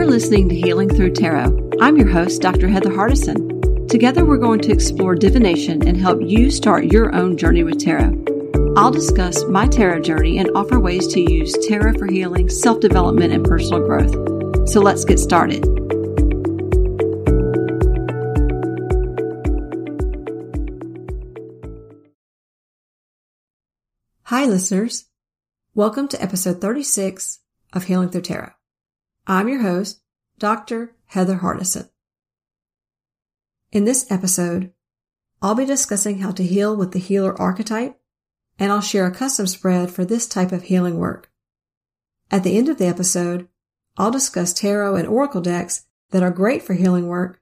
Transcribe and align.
You're 0.00 0.08
listening 0.08 0.48
to 0.48 0.54
Healing 0.54 0.88
Through 0.88 1.12
Tarot. 1.12 1.72
I'm 1.78 1.98
your 1.98 2.08
host, 2.08 2.40
Dr. 2.40 2.68
Heather 2.68 2.88
Hardison. 2.88 3.86
Together, 3.86 4.24
we're 4.24 4.38
going 4.38 4.60
to 4.60 4.72
explore 4.72 5.14
divination 5.14 5.86
and 5.86 5.94
help 5.94 6.22
you 6.22 6.50
start 6.50 6.86
your 6.86 7.14
own 7.14 7.36
journey 7.36 7.64
with 7.64 7.78
tarot. 7.78 8.24
I'll 8.78 8.90
discuss 8.90 9.44
my 9.44 9.66
tarot 9.66 10.00
journey 10.00 10.38
and 10.38 10.50
offer 10.54 10.80
ways 10.80 11.06
to 11.08 11.20
use 11.20 11.54
tarot 11.68 11.98
for 11.98 12.06
healing, 12.06 12.48
self 12.48 12.80
development, 12.80 13.34
and 13.34 13.44
personal 13.44 13.86
growth. 13.86 14.70
So 14.70 14.80
let's 14.80 15.04
get 15.04 15.18
started. 15.18 15.66
Hi, 24.22 24.46
listeners. 24.46 25.04
Welcome 25.74 26.08
to 26.08 26.22
episode 26.22 26.62
36 26.62 27.40
of 27.74 27.84
Healing 27.84 28.08
Through 28.08 28.22
Tarot. 28.22 28.52
I'm 29.26 29.48
your 29.48 29.60
host, 29.60 30.00
Dr. 30.38 30.96
Heather 31.06 31.36
Hardison. 31.36 31.90
In 33.70 33.84
this 33.84 34.10
episode, 34.10 34.72
I'll 35.42 35.54
be 35.54 35.66
discussing 35.66 36.18
how 36.18 36.32
to 36.32 36.42
heal 36.42 36.74
with 36.74 36.92
the 36.92 36.98
healer 36.98 37.38
archetype, 37.40 38.00
and 38.58 38.72
I'll 38.72 38.80
share 38.80 39.06
a 39.06 39.14
custom 39.14 39.46
spread 39.46 39.90
for 39.90 40.04
this 40.04 40.26
type 40.26 40.52
of 40.52 40.64
healing 40.64 40.98
work. 40.98 41.30
At 42.30 42.44
the 42.44 42.56
end 42.56 42.68
of 42.68 42.78
the 42.78 42.86
episode, 42.86 43.48
I'll 43.96 44.10
discuss 44.10 44.52
tarot 44.52 44.96
and 44.96 45.06
oracle 45.06 45.40
decks 45.40 45.86
that 46.10 46.22
are 46.22 46.30
great 46.30 46.62
for 46.62 46.74
healing 46.74 47.06
work, 47.06 47.40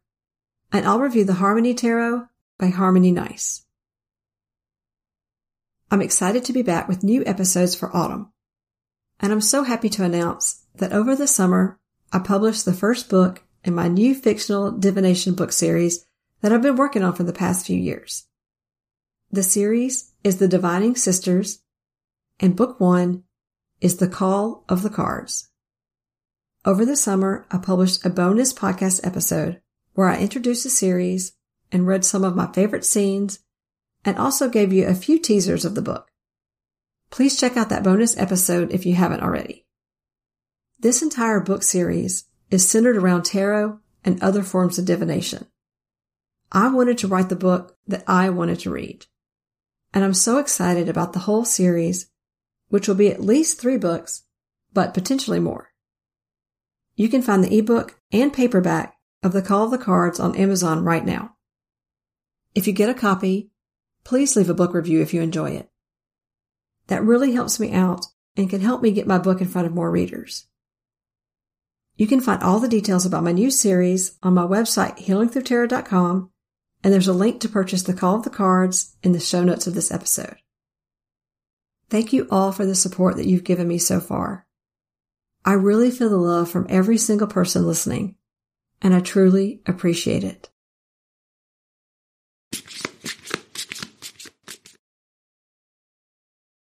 and 0.72 0.86
I'll 0.86 1.00
review 1.00 1.24
the 1.24 1.34
Harmony 1.34 1.74
Tarot 1.74 2.28
by 2.58 2.68
Harmony 2.68 3.12
Nice. 3.12 3.64
I'm 5.90 6.02
excited 6.02 6.44
to 6.44 6.52
be 6.52 6.62
back 6.62 6.88
with 6.88 7.04
new 7.04 7.24
episodes 7.24 7.74
for 7.74 7.94
autumn, 7.96 8.32
and 9.20 9.32
I'm 9.32 9.40
so 9.40 9.62
happy 9.62 9.88
to 9.90 10.04
announce 10.04 10.64
that 10.78 10.92
over 10.92 11.14
the 11.14 11.26
summer, 11.26 11.78
I 12.12 12.18
published 12.18 12.64
the 12.64 12.72
first 12.72 13.08
book 13.08 13.42
in 13.64 13.74
my 13.74 13.88
new 13.88 14.14
fictional 14.14 14.70
divination 14.72 15.34
book 15.34 15.52
series 15.52 16.06
that 16.40 16.52
I've 16.52 16.62
been 16.62 16.76
working 16.76 17.02
on 17.02 17.14
for 17.14 17.24
the 17.24 17.32
past 17.32 17.66
few 17.66 17.76
years. 17.76 18.26
The 19.30 19.42
series 19.42 20.12
is 20.24 20.38
The 20.38 20.48
Divining 20.48 20.96
Sisters, 20.96 21.60
and 22.40 22.56
book 22.56 22.80
one 22.80 23.24
is 23.80 23.96
The 23.98 24.08
Call 24.08 24.64
of 24.68 24.82
the 24.82 24.90
Cards. 24.90 25.50
Over 26.64 26.84
the 26.84 26.96
summer, 26.96 27.46
I 27.50 27.58
published 27.58 28.04
a 28.04 28.10
bonus 28.10 28.52
podcast 28.52 29.06
episode 29.06 29.60
where 29.94 30.08
I 30.08 30.18
introduced 30.18 30.64
the 30.64 30.70
series 30.70 31.32
and 31.70 31.86
read 31.86 32.04
some 32.04 32.24
of 32.24 32.36
my 32.36 32.50
favorite 32.52 32.84
scenes 32.84 33.40
and 34.04 34.16
also 34.16 34.48
gave 34.48 34.72
you 34.72 34.86
a 34.86 34.94
few 34.94 35.18
teasers 35.18 35.64
of 35.64 35.74
the 35.74 35.82
book. 35.82 36.10
Please 37.10 37.38
check 37.38 37.56
out 37.56 37.68
that 37.68 37.84
bonus 37.84 38.16
episode 38.16 38.72
if 38.72 38.86
you 38.86 38.94
haven't 38.94 39.22
already. 39.22 39.66
This 40.80 41.02
entire 41.02 41.40
book 41.40 41.64
series 41.64 42.26
is 42.50 42.68
centered 42.68 42.96
around 42.96 43.24
tarot 43.24 43.80
and 44.04 44.22
other 44.22 44.44
forms 44.44 44.78
of 44.78 44.84
divination. 44.84 45.48
I 46.52 46.68
wanted 46.68 46.98
to 46.98 47.08
write 47.08 47.30
the 47.30 47.36
book 47.36 47.76
that 47.88 48.04
I 48.06 48.30
wanted 48.30 48.60
to 48.60 48.70
read. 48.70 49.06
And 49.92 50.04
I'm 50.04 50.14
so 50.14 50.38
excited 50.38 50.88
about 50.88 51.14
the 51.14 51.20
whole 51.20 51.44
series, 51.44 52.10
which 52.68 52.86
will 52.86 52.94
be 52.94 53.10
at 53.10 53.20
least 53.20 53.60
three 53.60 53.76
books, 53.76 54.22
but 54.72 54.94
potentially 54.94 55.40
more. 55.40 55.70
You 56.94 57.08
can 57.08 57.22
find 57.22 57.42
the 57.42 57.58
ebook 57.58 57.98
and 58.12 58.32
paperback 58.32 58.94
of 59.24 59.32
The 59.32 59.42
Call 59.42 59.64
of 59.64 59.72
the 59.72 59.78
Cards 59.78 60.20
on 60.20 60.36
Amazon 60.36 60.84
right 60.84 61.04
now. 61.04 61.34
If 62.54 62.68
you 62.68 62.72
get 62.72 62.88
a 62.88 62.94
copy, 62.94 63.50
please 64.04 64.36
leave 64.36 64.48
a 64.48 64.54
book 64.54 64.74
review 64.74 65.02
if 65.02 65.12
you 65.12 65.22
enjoy 65.22 65.50
it. 65.50 65.70
That 66.86 67.02
really 67.02 67.32
helps 67.32 67.58
me 67.58 67.72
out 67.72 68.06
and 68.36 68.48
can 68.48 68.60
help 68.60 68.80
me 68.80 68.92
get 68.92 69.08
my 69.08 69.18
book 69.18 69.40
in 69.40 69.48
front 69.48 69.66
of 69.66 69.74
more 69.74 69.90
readers. 69.90 70.47
You 71.98 72.06
can 72.06 72.20
find 72.20 72.40
all 72.44 72.60
the 72.60 72.68
details 72.68 73.04
about 73.04 73.24
my 73.24 73.32
new 73.32 73.50
series 73.50 74.16
on 74.22 74.32
my 74.32 74.44
website, 74.44 75.04
healingthroughtarot.com, 75.04 76.30
and 76.84 76.94
there's 76.94 77.08
a 77.08 77.12
link 77.12 77.40
to 77.40 77.48
purchase 77.48 77.82
the 77.82 77.92
Call 77.92 78.14
of 78.14 78.22
the 78.22 78.30
Cards 78.30 78.96
in 79.02 79.10
the 79.10 79.18
show 79.18 79.42
notes 79.42 79.66
of 79.66 79.74
this 79.74 79.90
episode. 79.90 80.36
Thank 81.90 82.12
you 82.12 82.28
all 82.30 82.52
for 82.52 82.64
the 82.64 82.76
support 82.76 83.16
that 83.16 83.26
you've 83.26 83.42
given 83.42 83.66
me 83.66 83.78
so 83.78 83.98
far. 83.98 84.46
I 85.44 85.54
really 85.54 85.90
feel 85.90 86.08
the 86.08 86.18
love 86.18 86.48
from 86.48 86.68
every 86.68 86.98
single 86.98 87.26
person 87.26 87.66
listening, 87.66 88.14
and 88.80 88.94
I 88.94 89.00
truly 89.00 89.60
appreciate 89.66 90.22
it. 90.22 90.50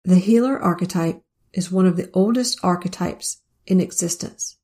The 0.05 0.17
healer 0.17 0.61
archetype 0.61 1.23
is 1.55 1.73
one 1.73 1.87
of 1.87 1.97
the 1.97 2.11
oldest 2.13 2.59
archetypes 2.63 3.41
in 3.67 3.81
existence. 3.81 4.59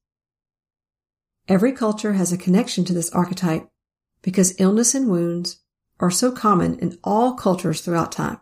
Every 1.50 1.72
culture 1.72 2.12
has 2.12 2.32
a 2.32 2.38
connection 2.38 2.84
to 2.84 2.92
this 2.92 3.10
archetype 3.10 3.68
because 4.22 4.54
illness 4.60 4.94
and 4.94 5.08
wounds 5.08 5.58
are 5.98 6.08
so 6.08 6.30
common 6.30 6.78
in 6.78 6.96
all 7.02 7.34
cultures 7.34 7.80
throughout 7.80 8.12
time. 8.12 8.38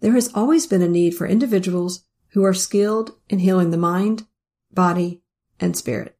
There 0.00 0.12
has 0.12 0.30
always 0.34 0.66
been 0.66 0.82
a 0.82 0.88
need 0.88 1.14
for 1.14 1.26
individuals 1.26 2.04
who 2.32 2.44
are 2.44 2.52
skilled 2.52 3.12
in 3.30 3.38
healing 3.38 3.70
the 3.70 3.78
mind, 3.78 4.26
body, 4.70 5.22
and 5.58 5.74
spirit. 5.74 6.14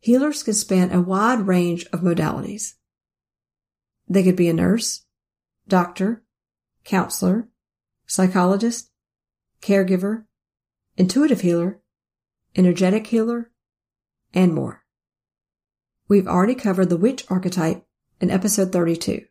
Healers 0.00 0.42
can 0.42 0.52
span 0.52 0.92
a 0.92 1.00
wide 1.00 1.46
range 1.46 1.86
of 1.90 2.02
modalities. 2.02 2.74
They 4.06 4.22
could 4.22 4.36
be 4.36 4.50
a 4.50 4.52
nurse, 4.52 5.06
doctor, 5.66 6.24
counselor, 6.84 7.48
psychologist, 8.06 8.90
caregiver, 9.62 10.26
intuitive 10.98 11.40
healer, 11.40 11.80
energetic 12.54 13.06
healer, 13.06 13.50
and 14.34 14.54
more. 14.54 14.84
We've 16.08 16.28
already 16.28 16.54
covered 16.54 16.88
the 16.88 16.96
witch 16.96 17.24
archetype 17.28 17.84
in 18.20 18.30
episode 18.30 18.72
32. 18.72 19.24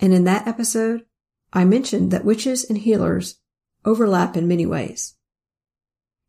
And 0.00 0.12
in 0.12 0.24
that 0.24 0.46
episode, 0.46 1.04
I 1.52 1.64
mentioned 1.64 2.10
that 2.10 2.24
witches 2.24 2.64
and 2.64 2.78
healers 2.78 3.40
overlap 3.84 4.36
in 4.36 4.48
many 4.48 4.66
ways. 4.66 5.14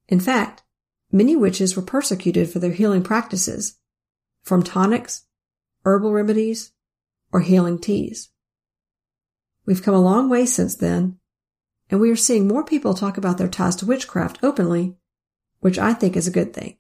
In 0.08 0.20
fact, 0.20 0.64
many 1.12 1.36
witches 1.36 1.76
were 1.76 1.82
persecuted 1.82 2.50
for 2.50 2.60
their 2.60 2.72
healing 2.72 3.04
practices, 3.04 3.76
from 4.44 4.64
tonics, 4.64 5.26
herbal 5.84 6.14
remedies, 6.14 6.72
or 7.32 7.42
healing 7.42 7.78
teas. 7.78 8.30
We've 9.66 9.84
come 9.84 9.94
a 9.94 10.02
long 10.02 10.30
way 10.30 10.48
since 10.48 10.76
then, 10.76 11.20
and 11.92 12.00
we 12.00 12.10
are 12.10 12.16
seeing 12.16 12.48
more 12.48 12.64
people 12.64 12.94
talk 12.94 13.18
about 13.18 13.38
their 13.38 13.48
ties 13.48 13.76
to 13.78 13.86
witchcraft 13.86 14.40
openly, 14.42 14.96
which 15.60 15.78
I 15.78 15.94
think 15.94 16.16
is 16.16 16.28
a 16.28 16.32
good 16.32 16.54
thing. 16.54 16.79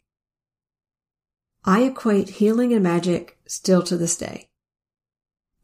I 1.66 1.84
equate 1.84 2.30
healing 2.30 2.74
and 2.74 2.84
magic 2.84 3.38
still 3.46 3.84
to 3.84 3.98
this 3.98 4.16
day. 4.16 4.50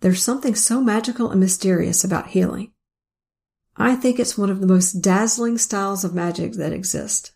There's 0.02 0.22
something 0.22 0.56
so 0.56 0.82
magical 0.82 1.32
and 1.32 1.40
mysterious 1.40 2.04
about 2.04 2.28
healing. 2.28 2.72
I 3.78 3.96
think 3.96 4.20
it's 4.20 4.38
one 4.38 4.50
of 4.50 4.62
the 4.62 4.68
most 4.68 5.02
dazzling 5.02 5.58
styles 5.58 6.04
of 6.04 6.14
magic 6.14 6.54
that 6.54 6.74
exist. 6.74 7.32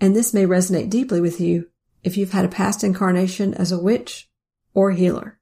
And 0.00 0.14
this 0.14 0.32
may 0.32 0.44
resonate 0.44 0.90
deeply 0.90 1.20
with 1.20 1.40
you 1.40 1.68
if 2.02 2.16
you've 2.16 2.32
had 2.32 2.44
a 2.44 2.48
past 2.48 2.84
incarnation 2.84 3.52
as 3.54 3.72
a 3.72 3.80
witch 3.80 4.30
or 4.72 4.92
healer. 4.92 5.38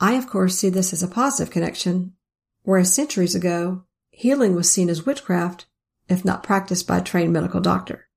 I, 0.00 0.14
of 0.14 0.26
course, 0.26 0.58
see 0.58 0.68
this 0.68 0.92
as 0.92 1.02
a 1.02 1.08
positive 1.08 1.52
connection, 1.52 2.14
whereas 2.62 2.92
centuries 2.92 3.34
ago, 3.34 3.84
healing 4.10 4.54
was 4.54 4.70
seen 4.70 4.88
as 4.88 5.06
witchcraft 5.06 5.66
if 6.08 6.24
not 6.24 6.42
practiced 6.42 6.86
by 6.86 6.98
a 6.98 7.02
trained 7.02 7.32
medical 7.32 7.60
doctor. 7.60 8.08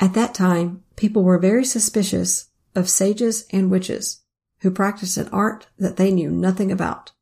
At 0.00 0.14
that 0.14 0.34
time, 0.34 0.83
people 0.96 1.22
were 1.22 1.38
very 1.38 1.64
suspicious 1.64 2.50
of 2.74 2.88
sages 2.88 3.46
and 3.50 3.70
witches 3.70 4.22
who 4.60 4.70
practiced 4.70 5.16
an 5.16 5.28
art 5.28 5.66
that 5.78 5.96
they 5.96 6.10
knew 6.10 6.30
nothing 6.30 6.72
about. 6.72 7.12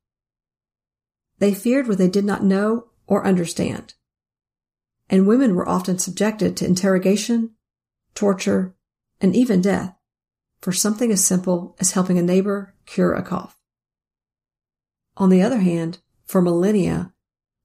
They 1.38 1.54
feared 1.54 1.88
what 1.88 1.98
they 1.98 2.08
did 2.08 2.24
not 2.24 2.44
know 2.44 2.88
or 3.06 3.26
understand. 3.26 3.94
And 5.10 5.26
women 5.26 5.54
were 5.54 5.68
often 5.68 5.98
subjected 5.98 6.56
to 6.56 6.64
interrogation, 6.64 7.50
torture, 8.14 8.74
and 9.20 9.34
even 9.34 9.60
death 9.60 9.94
for 10.60 10.72
something 10.72 11.10
as 11.10 11.24
simple 11.24 11.76
as 11.80 11.92
helping 11.92 12.18
a 12.18 12.22
neighbor 12.22 12.74
cure 12.86 13.14
a 13.14 13.22
cough. 13.22 13.58
On 15.16 15.28
the 15.28 15.42
other 15.42 15.58
hand, 15.58 15.98
for 16.24 16.40
millennia, 16.40 17.12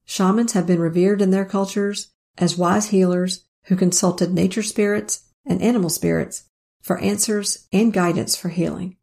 shamans 0.03 0.53
have 0.53 0.67
been 0.67 0.79
revered 0.79 1.21
in 1.21 1.29
their 1.29 1.45
cultures 1.45 2.09
as 2.37 2.57
wise 2.57 2.87
healers 2.87 3.45
who 3.65 3.75
consulted 3.75 4.33
nature 4.33 4.63
spirits 4.63 5.23
and 5.47 5.61
animal 5.61 5.89
spirits 5.89 6.43
for 6.81 6.99
answers 6.99 7.67
and 7.71 7.93
guidance 7.93 8.35
for 8.35 8.49
healing. 8.49 8.97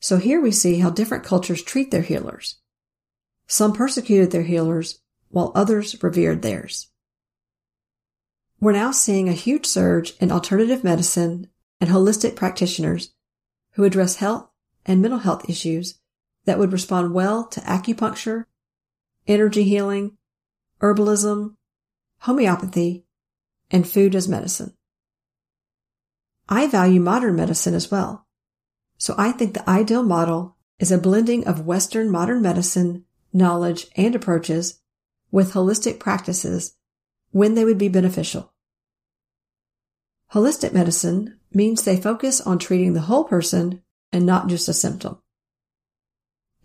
So 0.00 0.18
here 0.18 0.40
we 0.40 0.52
see 0.52 0.78
how 0.78 0.90
different 0.90 1.24
cultures 1.24 1.62
treat 1.62 1.90
their 1.90 2.02
healers. 2.02 2.56
Some 3.46 3.72
persecuted 3.72 4.30
their 4.30 4.42
healers 4.42 5.00
while 5.28 5.52
others 5.54 6.00
revered 6.02 6.42
theirs. 6.42 6.88
We're 8.60 8.72
now 8.72 8.90
seeing 8.90 9.28
a 9.28 9.32
huge 9.32 9.66
surge 9.66 10.14
in 10.20 10.32
alternative 10.32 10.82
medicine 10.82 11.48
and 11.80 11.90
holistic 11.90 12.34
practitioners 12.34 13.12
who 13.72 13.84
address 13.84 14.16
health 14.16 14.48
and 14.84 15.00
mental 15.00 15.20
health 15.20 15.48
issues 15.48 15.98
that 16.44 16.58
would 16.58 16.72
respond 16.72 17.14
well 17.14 17.44
to 17.44 17.60
acupuncture, 17.60 18.44
energy 19.26 19.62
healing, 19.62 20.16
herbalism, 20.80 21.54
homeopathy, 22.20 23.04
and 23.70 23.88
food 23.88 24.14
as 24.14 24.28
medicine. 24.28 24.74
I 26.48 26.66
value 26.66 27.00
modern 27.00 27.36
medicine 27.36 27.74
as 27.74 27.90
well. 27.90 28.26
So 28.96 29.14
I 29.18 29.32
think 29.32 29.54
the 29.54 29.68
ideal 29.68 30.02
model 30.02 30.56
is 30.78 30.90
a 30.90 30.98
blending 30.98 31.46
of 31.46 31.66
Western 31.66 32.10
modern 32.10 32.40
medicine, 32.42 33.04
knowledge, 33.32 33.86
and 33.96 34.14
approaches 34.14 34.80
with 35.30 35.52
holistic 35.52 35.98
practices 35.98 36.76
when 37.30 37.54
they 37.54 37.64
would 37.64 37.78
be 37.78 37.88
beneficial. 37.88 38.52
Holistic 40.32 40.72
medicine 40.72 41.38
means 41.52 41.82
they 41.82 42.00
focus 42.00 42.40
on 42.40 42.58
treating 42.58 42.92
the 42.92 43.02
whole 43.02 43.24
person 43.24 43.82
and 44.12 44.24
not 44.24 44.48
just 44.48 44.68
a 44.68 44.74
symptom. 44.74 45.18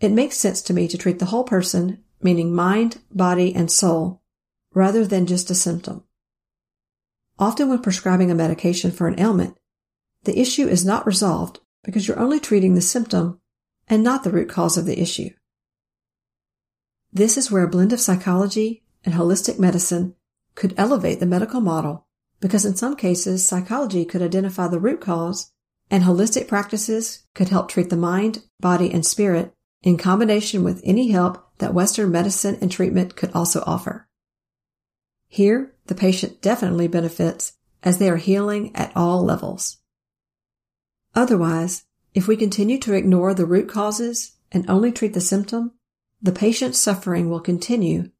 It 0.00 0.10
makes 0.10 0.36
sense 0.36 0.60
to 0.62 0.74
me 0.74 0.88
to 0.88 0.98
treat 0.98 1.18
the 1.18 1.26
whole 1.26 1.44
person, 1.44 2.02
meaning 2.22 2.54
mind, 2.54 3.00
body, 3.10 3.54
and 3.54 3.70
soul, 3.70 4.22
rather 4.72 5.06
than 5.06 5.26
just 5.26 5.50
a 5.50 5.54
symptom. 5.54 6.04
Often 7.38 7.68
when 7.68 7.82
prescribing 7.82 8.30
a 8.30 8.34
medication 8.34 8.90
for 8.90 9.08
an 9.08 9.18
ailment, 9.18 9.56
the 10.24 10.38
issue 10.38 10.66
is 10.66 10.84
not 10.84 11.06
resolved 11.06 11.60
because 11.82 12.08
you're 12.08 12.18
only 12.18 12.40
treating 12.40 12.74
the 12.74 12.80
symptom 12.80 13.40
and 13.88 14.02
not 14.02 14.24
the 14.24 14.30
root 14.30 14.48
cause 14.48 14.76
of 14.76 14.86
the 14.86 15.00
issue. 15.00 15.30
This 17.12 17.36
is 17.36 17.50
where 17.50 17.62
a 17.62 17.68
blend 17.68 17.92
of 17.92 18.00
psychology 18.00 18.82
and 19.04 19.14
holistic 19.14 19.58
medicine 19.58 20.14
could 20.54 20.74
elevate 20.76 21.20
the 21.20 21.26
medical 21.26 21.60
model 21.60 22.06
because 22.40 22.64
in 22.64 22.74
some 22.74 22.96
cases 22.96 23.46
psychology 23.46 24.04
could 24.04 24.22
identify 24.22 24.68
the 24.68 24.80
root 24.80 25.00
cause 25.00 25.52
and 25.90 26.04
holistic 26.04 26.48
practices 26.48 27.24
could 27.34 27.48
help 27.48 27.68
treat 27.68 27.90
the 27.90 27.96
mind, 27.96 28.42
body, 28.60 28.90
and 28.92 29.04
spirit 29.04 29.54
in 29.82 29.96
combination 29.96 30.64
with 30.64 30.80
any 30.82 31.10
help 31.10 31.46
that 31.58 31.74
Western 31.74 32.10
medicine 32.10 32.58
and 32.60 32.72
treatment 32.72 33.16
could 33.16 33.30
also 33.32 33.62
offer. 33.66 34.08
Here, 35.28 35.74
the 35.86 35.94
patient 35.94 36.40
definitely 36.40 36.88
benefits 36.88 37.52
as 37.82 37.98
they 37.98 38.08
are 38.08 38.16
healing 38.16 38.74
at 38.74 38.92
all 38.96 39.22
levels. 39.22 39.78
Otherwise, 41.14 41.84
if 42.12 42.26
we 42.26 42.36
continue 42.36 42.78
to 42.78 42.94
ignore 42.94 43.34
the 43.34 43.46
root 43.46 43.68
causes 43.68 44.32
and 44.50 44.68
only 44.68 44.92
treat 44.92 45.14
the 45.14 45.20
symptom, 45.20 45.72
the 46.20 46.32
patient's 46.32 46.78
suffering 46.78 47.28
will 47.28 47.40
continue 47.40 48.10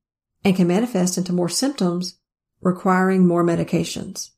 and 0.45 0.57
can 0.57 0.67
manifest 0.67 1.17
into 1.17 1.33
more 1.33 1.49
symptoms 1.49 2.19
requiring 2.61 3.27
more 3.27 3.45
medications. 3.45 4.31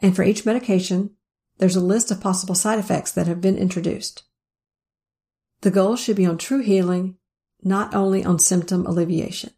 And 0.00 0.14
for 0.14 0.22
each 0.22 0.46
medication, 0.46 1.10
there's 1.58 1.76
a 1.76 1.80
list 1.80 2.10
of 2.10 2.20
possible 2.20 2.54
side 2.54 2.78
effects 2.78 3.12
that 3.12 3.26
have 3.26 3.40
been 3.40 3.58
introduced. 3.58 4.24
The 5.60 5.70
goal 5.70 5.96
should 5.96 6.16
be 6.16 6.26
on 6.26 6.38
true 6.38 6.60
healing, 6.60 7.16
not 7.62 7.94
only 7.94 8.24
on 8.24 8.38
symptom 8.38 8.86
alleviation. 8.86 9.50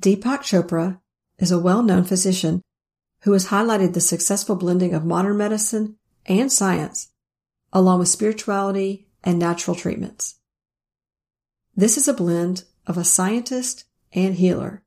Deepak 0.00 0.42
Chopra 0.42 1.00
is 1.38 1.50
a 1.50 1.58
well-known 1.58 2.04
physician 2.04 2.62
who 3.22 3.32
has 3.32 3.48
highlighted 3.48 3.92
the 3.92 4.00
successful 4.00 4.56
blending 4.56 4.94
of 4.94 5.04
modern 5.04 5.36
medicine 5.36 5.96
and 6.30 6.50
science, 6.50 7.08
along 7.72 7.98
with 7.98 8.08
spirituality 8.08 9.08
and 9.24 9.36
natural 9.38 9.74
treatments. 9.74 10.36
This 11.74 11.96
is 11.96 12.06
a 12.06 12.14
blend 12.14 12.64
of 12.86 12.96
a 12.96 13.04
scientist 13.04 13.84
and 14.12 14.36
healer, 14.36 14.84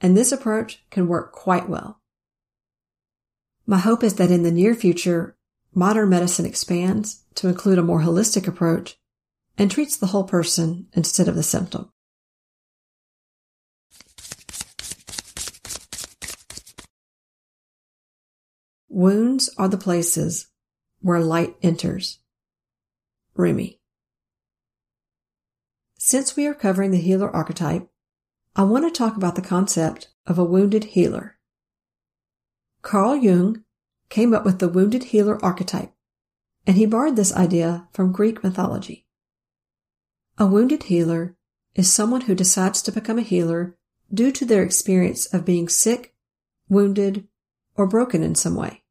and 0.00 0.16
this 0.16 0.32
approach 0.32 0.84
can 0.90 1.06
work 1.06 1.32
quite 1.32 1.68
well. 1.68 2.00
My 3.64 3.78
hope 3.78 4.02
is 4.02 4.14
that 4.14 4.32
in 4.32 4.42
the 4.42 4.50
near 4.50 4.74
future, 4.74 5.36
modern 5.72 6.08
medicine 6.08 6.46
expands 6.46 7.22
to 7.36 7.48
include 7.48 7.78
a 7.78 7.82
more 7.82 8.00
holistic 8.00 8.48
approach 8.48 8.98
and 9.56 9.70
treats 9.70 9.96
the 9.96 10.08
whole 10.08 10.24
person 10.24 10.88
instead 10.94 11.28
of 11.28 11.36
the 11.36 11.44
symptom. 11.44 11.90
Wounds 18.88 19.48
are 19.56 19.68
the 19.68 19.78
places 19.78 20.48
where 21.02 21.20
light 21.20 21.56
enters. 21.62 22.20
Rumi. 23.34 23.80
Since 25.98 26.36
we 26.36 26.46
are 26.46 26.54
covering 26.54 26.90
the 26.90 26.98
healer 26.98 27.30
archetype, 27.30 27.88
I 28.56 28.64
want 28.64 28.84
to 28.84 28.96
talk 28.96 29.16
about 29.16 29.34
the 29.34 29.42
concept 29.42 30.08
of 30.26 30.38
a 30.38 30.44
wounded 30.44 30.84
healer. 30.84 31.38
Carl 32.82 33.16
Jung 33.16 33.64
came 34.08 34.34
up 34.34 34.44
with 34.44 34.58
the 34.58 34.68
wounded 34.68 35.04
healer 35.04 35.42
archetype, 35.44 35.92
and 36.66 36.76
he 36.76 36.86
borrowed 36.86 37.16
this 37.16 37.34
idea 37.34 37.88
from 37.92 38.12
Greek 38.12 38.42
mythology. 38.42 39.06
A 40.38 40.46
wounded 40.46 40.84
healer 40.84 41.36
is 41.74 41.92
someone 41.92 42.22
who 42.22 42.34
decides 42.34 42.82
to 42.82 42.92
become 42.92 43.18
a 43.18 43.22
healer 43.22 43.76
due 44.12 44.32
to 44.32 44.44
their 44.44 44.62
experience 44.62 45.32
of 45.32 45.44
being 45.44 45.68
sick, 45.68 46.14
wounded, 46.68 47.26
or 47.74 47.86
broken 47.86 48.22
in 48.22 48.34
some 48.34 48.54
way. 48.54 48.81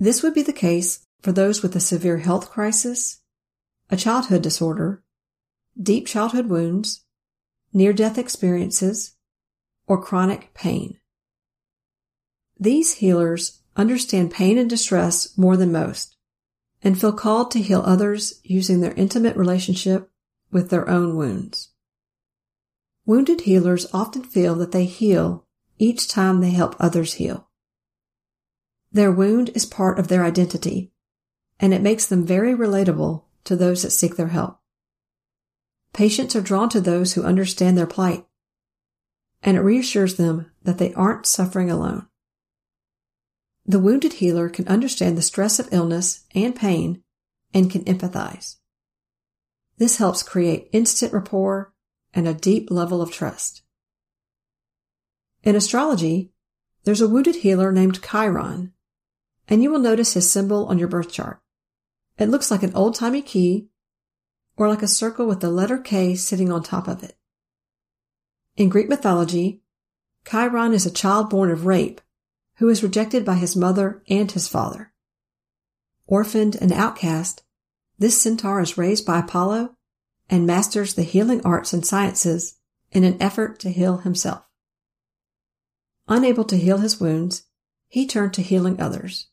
This 0.00 0.22
would 0.22 0.32
be 0.32 0.42
the 0.42 0.54
case 0.54 1.06
for 1.20 1.30
those 1.30 1.62
with 1.62 1.76
a 1.76 1.80
severe 1.80 2.18
health 2.18 2.50
crisis, 2.50 3.20
a 3.90 3.98
childhood 3.98 4.40
disorder, 4.40 5.02
deep 5.80 6.06
childhood 6.06 6.46
wounds, 6.46 7.04
near-death 7.74 8.16
experiences, 8.16 9.16
or 9.86 10.02
chronic 10.02 10.54
pain. 10.54 10.98
These 12.58 12.94
healers 12.94 13.60
understand 13.76 14.30
pain 14.30 14.56
and 14.56 14.70
distress 14.70 15.36
more 15.36 15.58
than 15.58 15.70
most 15.70 16.16
and 16.82 16.98
feel 16.98 17.12
called 17.12 17.50
to 17.50 17.60
heal 17.60 17.82
others 17.84 18.40
using 18.42 18.80
their 18.80 18.94
intimate 18.94 19.36
relationship 19.36 20.10
with 20.50 20.70
their 20.70 20.88
own 20.88 21.14
wounds. 21.14 21.72
Wounded 23.04 23.42
healers 23.42 23.86
often 23.92 24.22
feel 24.22 24.54
that 24.54 24.72
they 24.72 24.86
heal 24.86 25.44
each 25.78 26.08
time 26.08 26.40
they 26.40 26.50
help 26.52 26.74
others 26.78 27.14
heal. 27.14 27.49
Their 28.92 29.12
wound 29.12 29.50
is 29.54 29.66
part 29.66 29.98
of 29.98 30.08
their 30.08 30.24
identity, 30.24 30.92
and 31.60 31.72
it 31.72 31.82
makes 31.82 32.06
them 32.06 32.26
very 32.26 32.54
relatable 32.54 33.24
to 33.44 33.56
those 33.56 33.82
that 33.82 33.90
seek 33.90 34.16
their 34.16 34.28
help. 34.28 34.58
Patients 35.92 36.34
are 36.34 36.40
drawn 36.40 36.68
to 36.70 36.80
those 36.80 37.12
who 37.12 37.22
understand 37.22 37.76
their 37.76 37.86
plight, 37.86 38.26
and 39.42 39.56
it 39.56 39.60
reassures 39.60 40.16
them 40.16 40.50
that 40.62 40.78
they 40.78 40.92
aren't 40.94 41.26
suffering 41.26 41.70
alone. 41.70 42.06
The 43.64 43.78
wounded 43.78 44.14
healer 44.14 44.48
can 44.48 44.66
understand 44.66 45.16
the 45.16 45.22
stress 45.22 45.58
of 45.58 45.72
illness 45.72 46.24
and 46.34 46.56
pain 46.56 47.02
and 47.54 47.70
can 47.70 47.84
empathize. 47.84 48.56
This 49.78 49.96
helps 49.96 50.22
create 50.22 50.68
instant 50.72 51.12
rapport 51.12 51.72
and 52.12 52.26
a 52.26 52.34
deep 52.34 52.70
level 52.70 53.00
of 53.00 53.12
trust. 53.12 53.62
In 55.42 55.54
astrology, 55.54 56.32
there's 56.84 57.00
a 57.00 57.08
wounded 57.08 57.36
healer 57.36 57.72
named 57.72 58.02
Chiron, 58.02 58.72
and 59.50 59.62
you 59.62 59.70
will 59.70 59.80
notice 59.80 60.14
his 60.14 60.30
symbol 60.30 60.66
on 60.66 60.78
your 60.78 60.88
birth 60.88 61.12
chart. 61.12 61.42
It 62.16 62.28
looks 62.28 62.50
like 62.50 62.62
an 62.62 62.74
old-timey 62.74 63.22
key 63.22 63.68
or 64.56 64.68
like 64.68 64.82
a 64.82 64.88
circle 64.88 65.26
with 65.26 65.40
the 65.40 65.50
letter 65.50 65.78
K 65.78 66.14
sitting 66.14 66.52
on 66.52 66.62
top 66.62 66.86
of 66.86 67.02
it. 67.02 67.16
In 68.56 68.68
Greek 68.68 68.88
mythology, 68.88 69.62
Chiron 70.24 70.72
is 70.72 70.86
a 70.86 70.90
child 70.90 71.30
born 71.30 71.50
of 71.50 71.66
rape 71.66 72.00
who 72.56 72.68
is 72.68 72.82
rejected 72.82 73.24
by 73.24 73.34
his 73.34 73.56
mother 73.56 74.02
and 74.08 74.30
his 74.30 74.46
father. 74.46 74.92
Orphaned 76.06 76.56
and 76.56 76.72
outcast, 76.72 77.42
this 77.98 78.20
centaur 78.20 78.60
is 78.60 78.78
raised 78.78 79.06
by 79.06 79.18
Apollo 79.18 79.76
and 80.28 80.46
masters 80.46 80.94
the 80.94 81.02
healing 81.02 81.40
arts 81.44 81.72
and 81.72 81.84
sciences 81.84 82.58
in 82.92 83.02
an 83.02 83.20
effort 83.20 83.58
to 83.60 83.70
heal 83.70 83.98
himself. 83.98 84.44
Unable 86.06 86.44
to 86.44 86.56
heal 86.56 86.78
his 86.78 87.00
wounds, 87.00 87.44
he 87.88 88.06
turned 88.06 88.34
to 88.34 88.42
healing 88.42 88.80
others. 88.80 89.29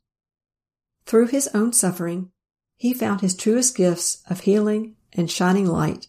Through 1.08 1.28
his 1.28 1.48
own 1.54 1.72
suffering, 1.72 2.32
he 2.76 2.94
found 2.94 3.22
his 3.22 3.34
truest 3.34 3.78
gifts 3.78 4.22
of 4.30 4.42
healing 4.42 4.98
and 5.14 5.32
shining 5.32 5.66
light, 5.66 6.08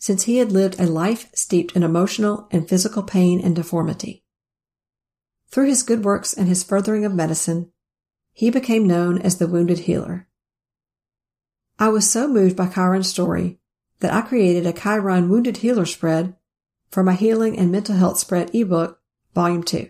since 0.00 0.24
he 0.24 0.38
had 0.38 0.50
lived 0.50 0.80
a 0.80 0.86
life 0.86 1.30
steeped 1.32 1.76
in 1.76 1.84
emotional 1.84 2.48
and 2.50 2.68
physical 2.68 3.04
pain 3.04 3.40
and 3.40 3.54
deformity. 3.54 4.24
Through 5.52 5.68
his 5.68 5.84
good 5.84 6.04
works 6.04 6.34
and 6.34 6.48
his 6.48 6.64
furthering 6.64 7.04
of 7.04 7.14
medicine, 7.14 7.70
he 8.32 8.50
became 8.50 8.84
known 8.84 9.16
as 9.18 9.38
the 9.38 9.46
wounded 9.46 9.80
healer. 9.80 10.26
I 11.78 11.90
was 11.90 12.10
so 12.10 12.26
moved 12.26 12.56
by 12.56 12.66
Chiron's 12.66 13.08
story 13.08 13.60
that 14.00 14.12
I 14.12 14.22
created 14.22 14.66
a 14.66 14.72
Chiron 14.72 15.28
Wounded 15.28 15.58
Healer 15.58 15.86
spread 15.86 16.34
for 16.90 17.04
my 17.04 17.14
Healing 17.14 17.56
and 17.56 17.70
Mental 17.70 17.94
Health 17.94 18.18
Spread 18.18 18.52
ebook, 18.52 18.98
Volume 19.36 19.62
2. 19.62 19.88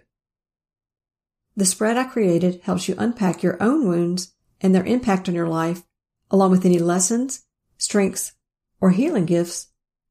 The 1.57 1.65
spread 1.65 1.97
I 1.97 2.05
created 2.05 2.61
helps 2.65 2.87
you 2.87 2.95
unpack 2.99 3.43
your 3.43 3.61
own 3.63 3.89
wounds 3.89 4.35
and 4.62 4.75
their 4.75 4.85
impact 4.85 5.28
on 5.28 5.35
your 5.35 5.49
life, 5.49 5.83
along 6.31 6.52
with 6.52 6.64
any 6.64 6.78
lessons, 6.78 7.45
strengths, 7.76 8.33
or 8.81 8.90
healing 8.90 9.26
gifts 9.26 9.69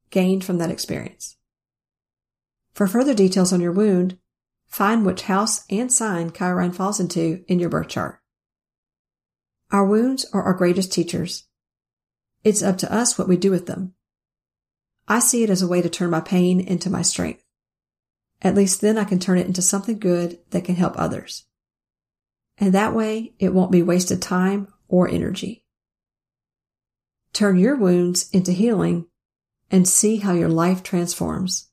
gained 0.09 0.43
from 0.43 0.57
that 0.57 0.69
experience. 0.69 1.37
For 2.73 2.85
further 2.85 3.13
details 3.13 3.51
on 3.51 3.61
your 3.61 3.71
wound, 3.71 4.17
find 4.67 5.05
which 5.05 5.23
house 5.23 5.63
and 5.69 5.91
sign 5.91 6.31
Chiron 6.31 6.71
falls 6.71 6.99
into 6.99 7.43
in 7.47 7.59
your 7.59 7.69
birth 7.69 7.87
chart. 7.87 8.19
Our 9.71 9.85
wounds 9.85 10.25
are 10.33 10.43
our 10.43 10.53
greatest 10.53 10.91
teachers. 10.91 11.45
It's 12.43 12.63
up 12.63 12.77
to 12.79 12.93
us 12.93 13.17
what 13.17 13.27
we 13.27 13.37
do 13.37 13.51
with 13.51 13.67
them. 13.67 13.93
I 15.07 15.19
see 15.19 15.43
it 15.43 15.49
as 15.49 15.61
a 15.61 15.67
way 15.67 15.81
to 15.81 15.89
turn 15.89 16.09
my 16.09 16.21
pain 16.21 16.59
into 16.59 16.89
my 16.89 17.01
strength. 17.01 17.43
At 18.41 18.55
least 18.55 18.81
then 18.81 18.97
I 18.97 19.03
can 19.03 19.19
turn 19.19 19.37
it 19.37 19.47
into 19.47 19.61
something 19.61 19.99
good 19.99 20.39
that 20.51 20.65
can 20.65 20.75
help 20.75 20.93
others. 20.97 21.45
And 22.61 22.73
that 22.73 22.93
way 22.93 23.33
it 23.39 23.53
won't 23.53 23.71
be 23.71 23.81
wasted 23.81 24.21
time 24.21 24.67
or 24.87 25.09
energy. 25.09 25.65
Turn 27.33 27.57
your 27.57 27.75
wounds 27.75 28.29
into 28.31 28.51
healing 28.51 29.07
and 29.71 29.87
see 29.87 30.17
how 30.17 30.33
your 30.33 30.49
life 30.49 30.83
transforms. 30.83 31.69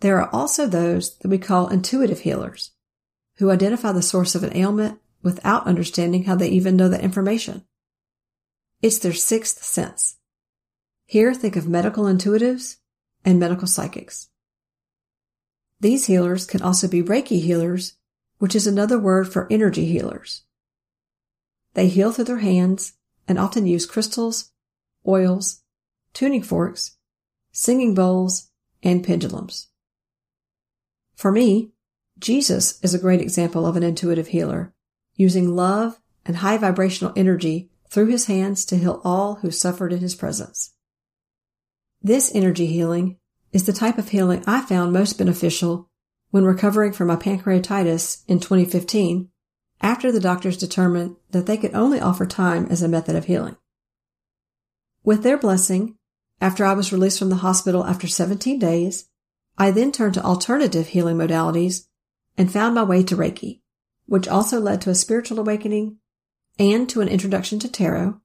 There 0.00 0.18
are 0.20 0.30
also 0.32 0.66
those 0.66 1.18
that 1.18 1.28
we 1.28 1.38
call 1.38 1.68
intuitive 1.68 2.20
healers 2.20 2.70
who 3.36 3.50
identify 3.50 3.92
the 3.92 4.02
source 4.02 4.34
of 4.34 4.42
an 4.42 4.56
ailment 4.56 5.00
without 5.22 5.66
understanding 5.66 6.24
how 6.24 6.36
they 6.36 6.48
even 6.48 6.76
know 6.76 6.88
that 6.88 7.02
information. 7.02 7.64
It's 8.80 8.98
their 8.98 9.12
sixth 9.12 9.64
sense. 9.64 10.16
Here, 11.06 11.34
think 11.34 11.56
of 11.56 11.68
medical 11.68 12.04
intuitives 12.04 12.76
and 13.24 13.38
medical 13.38 13.66
psychics. 13.66 14.28
These 15.80 16.06
healers 16.06 16.46
can 16.46 16.62
also 16.62 16.88
be 16.88 17.02
Reiki 17.02 17.42
healers, 17.42 17.94
which 18.44 18.54
is 18.54 18.66
another 18.66 18.98
word 18.98 19.26
for 19.26 19.46
energy 19.50 19.86
healers. 19.86 20.42
They 21.72 21.88
heal 21.88 22.12
through 22.12 22.26
their 22.26 22.40
hands 22.40 22.92
and 23.26 23.38
often 23.38 23.66
use 23.66 23.86
crystals, 23.86 24.50
oils, 25.08 25.62
tuning 26.12 26.42
forks, 26.42 26.98
singing 27.52 27.94
bowls, 27.94 28.50
and 28.82 29.02
pendulums. 29.02 29.68
For 31.14 31.32
me, 31.32 31.70
Jesus 32.18 32.78
is 32.82 32.92
a 32.92 32.98
great 32.98 33.22
example 33.22 33.66
of 33.66 33.76
an 33.76 33.82
intuitive 33.82 34.28
healer, 34.28 34.74
using 35.14 35.56
love 35.56 35.98
and 36.26 36.36
high 36.36 36.58
vibrational 36.58 37.14
energy 37.16 37.70
through 37.88 38.08
his 38.08 38.26
hands 38.26 38.66
to 38.66 38.76
heal 38.76 39.00
all 39.04 39.36
who 39.36 39.50
suffered 39.50 39.90
in 39.90 40.00
his 40.00 40.14
presence. 40.14 40.74
This 42.02 42.30
energy 42.34 42.66
healing 42.66 43.16
is 43.54 43.64
the 43.64 43.72
type 43.72 43.96
of 43.96 44.10
healing 44.10 44.44
I 44.46 44.60
found 44.60 44.92
most 44.92 45.16
beneficial 45.16 45.88
when 46.34 46.44
recovering 46.44 46.92
from 46.92 47.06
my 47.06 47.14
pancreatitis 47.14 48.24
in 48.26 48.40
2015 48.40 49.28
after 49.80 50.10
the 50.10 50.18
doctors 50.18 50.56
determined 50.56 51.14
that 51.30 51.46
they 51.46 51.56
could 51.56 51.72
only 51.72 52.00
offer 52.00 52.26
time 52.26 52.66
as 52.70 52.82
a 52.82 52.88
method 52.88 53.14
of 53.14 53.26
healing. 53.26 53.56
With 55.04 55.22
their 55.22 55.38
blessing, 55.38 55.94
after 56.40 56.64
I 56.64 56.72
was 56.72 56.92
released 56.92 57.20
from 57.20 57.28
the 57.28 57.36
hospital 57.36 57.84
after 57.84 58.08
17 58.08 58.58
days, 58.58 59.08
I 59.56 59.70
then 59.70 59.92
turned 59.92 60.14
to 60.14 60.24
alternative 60.24 60.88
healing 60.88 61.18
modalities 61.18 61.86
and 62.36 62.52
found 62.52 62.74
my 62.74 62.82
way 62.82 63.04
to 63.04 63.16
Reiki, 63.16 63.60
which 64.06 64.26
also 64.26 64.58
led 64.58 64.80
to 64.80 64.90
a 64.90 64.96
spiritual 64.96 65.38
awakening 65.38 65.98
and 66.58 66.88
to 66.88 67.00
an 67.00 67.06
introduction 67.06 67.60
to 67.60 67.68
tarot, 67.68 68.20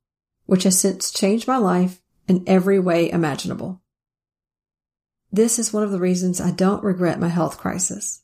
which 0.47 0.63
has 0.63 0.79
since 0.79 1.11
changed 1.11 1.47
my 1.47 1.57
life 1.57 2.01
in 2.27 2.43
every 2.47 2.79
way 2.79 3.07
imaginable. 3.11 3.83
This 5.31 5.59
is 5.59 5.71
one 5.71 5.83
of 5.83 5.91
the 5.91 5.99
reasons 5.99 6.41
I 6.41 6.51
don't 6.51 6.83
regret 6.83 7.19
my 7.19 7.27
health 7.27 7.59
crisis. 7.59 8.23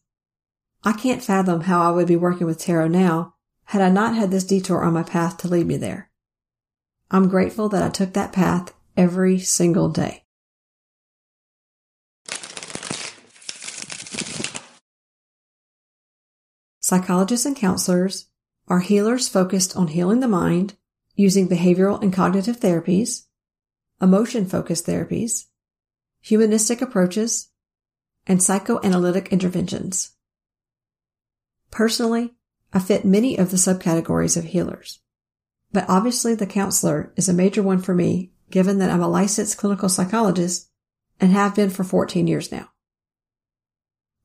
I 0.84 0.94
can't 0.94 1.24
fathom 1.24 1.62
how 1.62 1.82
I 1.82 1.92
would 1.92 2.08
be 2.08 2.16
working 2.16 2.48
with 2.48 2.58
tarot 2.58 2.88
now 2.88 3.36
had 3.66 3.82
I 3.82 3.90
not 3.90 4.16
had 4.16 4.32
this 4.32 4.44
detour 4.44 4.84
on 4.84 4.94
my 4.94 5.04
path 5.04 5.38
to 5.38 5.48
lead 5.48 5.68
me 5.68 5.78
there. 5.78 6.10
I'm 7.12 7.30
grateful 7.30 7.70
that 7.70 7.84
I 7.84 7.90
took 7.90 8.14
that 8.14 8.34
path 8.34 8.74
every 8.98 9.40
single 9.40 9.90
day. 9.90 10.24
Psychologists 16.80 17.46
and 17.46 17.56
counselors 17.56 18.28
are 18.68 18.80
healers 18.80 19.28
focused 19.28 19.76
on 19.76 19.88
healing 19.90 20.20
the 20.20 20.28
mind 20.28 20.76
using 21.16 21.48
behavioral 21.48 22.02
and 22.02 22.14
cognitive 22.14 22.60
therapies, 22.60 23.26
emotion 24.02 24.46
focused 24.46 24.86
therapies, 24.86 25.46
humanistic 26.26 26.82
approaches, 26.82 27.50
and 28.26 28.42
psychoanalytic 28.42 29.32
interventions. 29.32 30.14
Personally, 31.70 32.34
I 32.74 32.80
fit 32.80 33.06
many 33.06 33.38
of 33.38 33.52
the 33.52 33.58
subcategories 33.58 34.36
of 34.36 34.46
healers, 34.46 35.02
but 35.72 35.86
obviously 35.88 36.34
the 36.34 36.48
counselor 36.48 37.14
is 37.16 37.30
a 37.30 37.34
major 37.34 37.62
one 37.62 37.80
for 37.80 37.94
me 37.94 38.32
given 38.50 38.80
that 38.80 38.90
I'm 38.90 39.04
a 39.04 39.08
licensed 39.08 39.60
clinical 39.60 39.88
psychologist 39.88 40.68
and 41.22 41.32
have 41.32 41.54
been 41.54 41.70
for 41.70 41.84
14 41.84 42.26
years 42.26 42.52
now. 42.52 42.70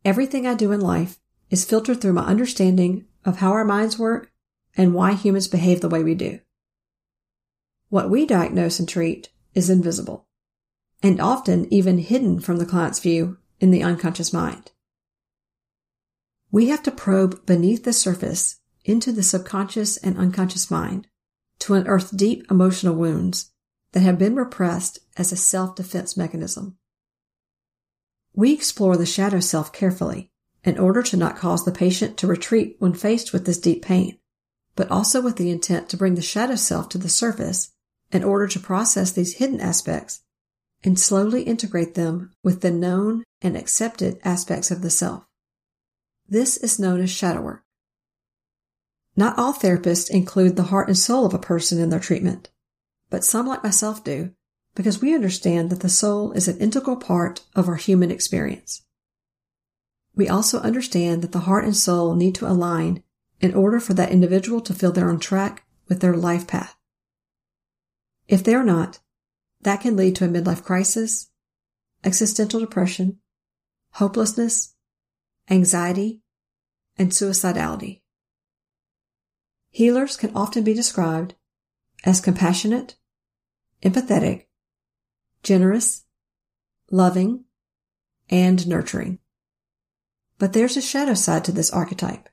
Everything 0.03 0.47
I 0.47 0.55
do 0.55 0.73
in 0.73 0.81
life 0.81 1.19
is 1.51 1.67
filtered 1.67 2.01
through 2.01 2.15
my 2.15 2.25
understanding 2.25 3.05
of 3.27 3.39
how 3.39 3.53
our 3.53 3.65
minds 3.65 3.99
work 3.99 4.33
and 4.75 4.95
why 4.95 5.13
humans 5.13 5.49
behave 5.49 5.83
the 5.83 5.89
way 5.91 6.03
we 6.03 6.15
do. 6.15 6.41
What 7.91 8.09
we 8.09 8.25
diagnose 8.25 8.79
and 8.79 8.89
treat 8.89 9.29
is 9.55 9.69
invisible 9.69 10.29
and 11.03 11.21
often 11.21 11.73
even 11.73 11.99
hidden 11.99 12.41
from 12.41 12.59
the 12.59 12.67
client's 12.67 12.99
view 12.99 13.39
in 13.59 13.71
the 13.71 13.83
unconscious 13.83 14.33
mind. 14.33 14.71
We 16.51 16.69
have 16.69 16.83
to 16.83 16.91
probe 16.91 17.47
beneath 17.47 17.85
the 17.85 17.93
surface 17.93 18.61
into 18.85 19.13
the 19.13 19.23
subconscious 19.23 19.97
and 19.97 20.19
unconscious 20.19 20.71
mind 20.71 21.07
to 21.61 21.75
unearth 21.75 22.17
deep 22.17 22.51
emotional 22.51 22.95
wounds 22.95 23.53
that 23.93 24.01
have 24.01 24.19
been 24.19 24.35
repressed 24.35 24.99
as 25.17 25.33
a 25.33 25.37
self-defense 25.37 26.17
mechanism. 26.17 26.77
We 28.35 28.53
explore 28.53 28.97
the 28.97 29.07
shadow 29.07 29.41
self 29.41 29.73
carefully 29.73 30.31
in 30.65 30.79
order 30.79 31.03
to 31.03 31.17
not 31.17 31.37
cause 31.37 31.65
the 31.65 31.73
patient 31.73 32.17
to 32.19 32.27
retreat 32.27 32.77
when 32.79 32.93
faced 32.95 33.33
with 33.33 33.47
this 33.47 33.59
deep 33.59 33.83
pain, 33.83 34.19
but 34.77 34.91
also 34.91 35.21
with 35.21 35.37
the 35.37 35.51
intent 35.51 35.89
to 35.89 35.97
bring 35.97 36.15
the 36.15 36.23
shadow 36.23 36.57
self 36.57 36.89
to 36.91 36.99
the 36.99 37.09
surface 37.09 37.73
in 38.13 38.25
order 38.25 38.47
to 38.49 38.61
process 38.61 39.13
these 39.13 39.37
hidden 39.37 39.61
aspects 39.61 40.23
and 40.83 40.99
slowly 40.99 41.43
integrate 41.43 41.95
them 41.95 42.33
with 42.43 42.61
the 42.61 42.71
known 42.71 43.25
and 43.43 43.57
accepted 43.57 44.19
aspects 44.25 44.71
of 44.71 44.83
the 44.83 44.91
self. 44.91 45.25
This 46.29 46.57
is 46.57 46.79
known 46.79 47.01
as 47.01 47.11
shadow 47.11 47.41
work. 47.41 47.65
Not 49.17 49.39
all 49.39 49.53
therapists 49.53 50.09
include 50.11 50.57
the 50.57 50.65
heart 50.65 50.89
and 50.89 50.97
soul 50.97 51.27
of 51.27 51.35
a 51.35 51.39
person 51.39 51.79
in 51.81 51.91
their 51.91 52.01
treatment, 52.01 52.51
but 53.11 53.25
some 53.25 53.47
like 53.47 53.65
myself 53.65 54.03
do 54.05 54.33
because 54.75 55.01
we 55.01 55.15
understand 55.15 55.69
that 55.71 55.81
the 55.81 55.89
soul 55.89 56.33
is 56.33 56.49
an 56.49 56.59
integral 56.59 56.97
part 56.97 57.43
of 57.55 57.69
our 57.69 57.75
human 57.75 58.11
experience. 58.11 58.83
We 60.15 60.29
also 60.29 60.61
understand 60.61 61.23
that 61.23 61.33
the 61.33 61.41
heart 61.41 61.65
and 61.65 61.77
soul 61.77 62.15
need 62.15 62.35
to 62.37 62.49
align 62.49 63.03
in 63.41 63.55
order 63.55 63.81
for 63.81 63.95
that 63.95 64.13
individual 64.13 64.61
to 64.61 64.75
feel 64.75 64.93
they're 64.93 65.11
on 65.11 65.19
track 65.19 65.65
with 65.89 66.01
their 66.01 66.17
life 66.17 66.47
path. 66.47 66.77
If 68.29 68.45
they're 68.45 68.63
not, 68.65 69.01
that 69.63 69.81
can 69.81 69.97
lead 69.97 70.17
to 70.17 70.25
a 70.25 70.29
midlife 70.29 70.63
crisis, 70.63 71.31
existential 72.05 72.61
depression, 72.61 73.19
hopelessness, 73.93 74.75
anxiety, 75.51 76.21
and 76.99 77.11
suicidality. 77.11 78.01
Healers 79.71 80.17
can 80.17 80.35
often 80.35 80.65
be 80.65 80.75
described 80.75 81.35
as 82.05 82.21
compassionate, 82.21 82.97
empathetic, 83.83 84.47
generous, 85.43 86.05
loving, 86.91 87.45
and 88.29 88.67
nurturing. 88.67 89.19
But 90.39 90.53
there's 90.53 90.77
a 90.77 90.83
shadow 90.83 91.15
side 91.15 91.45
to 91.45 91.53
this 91.53 91.71
archetype. 91.71 92.29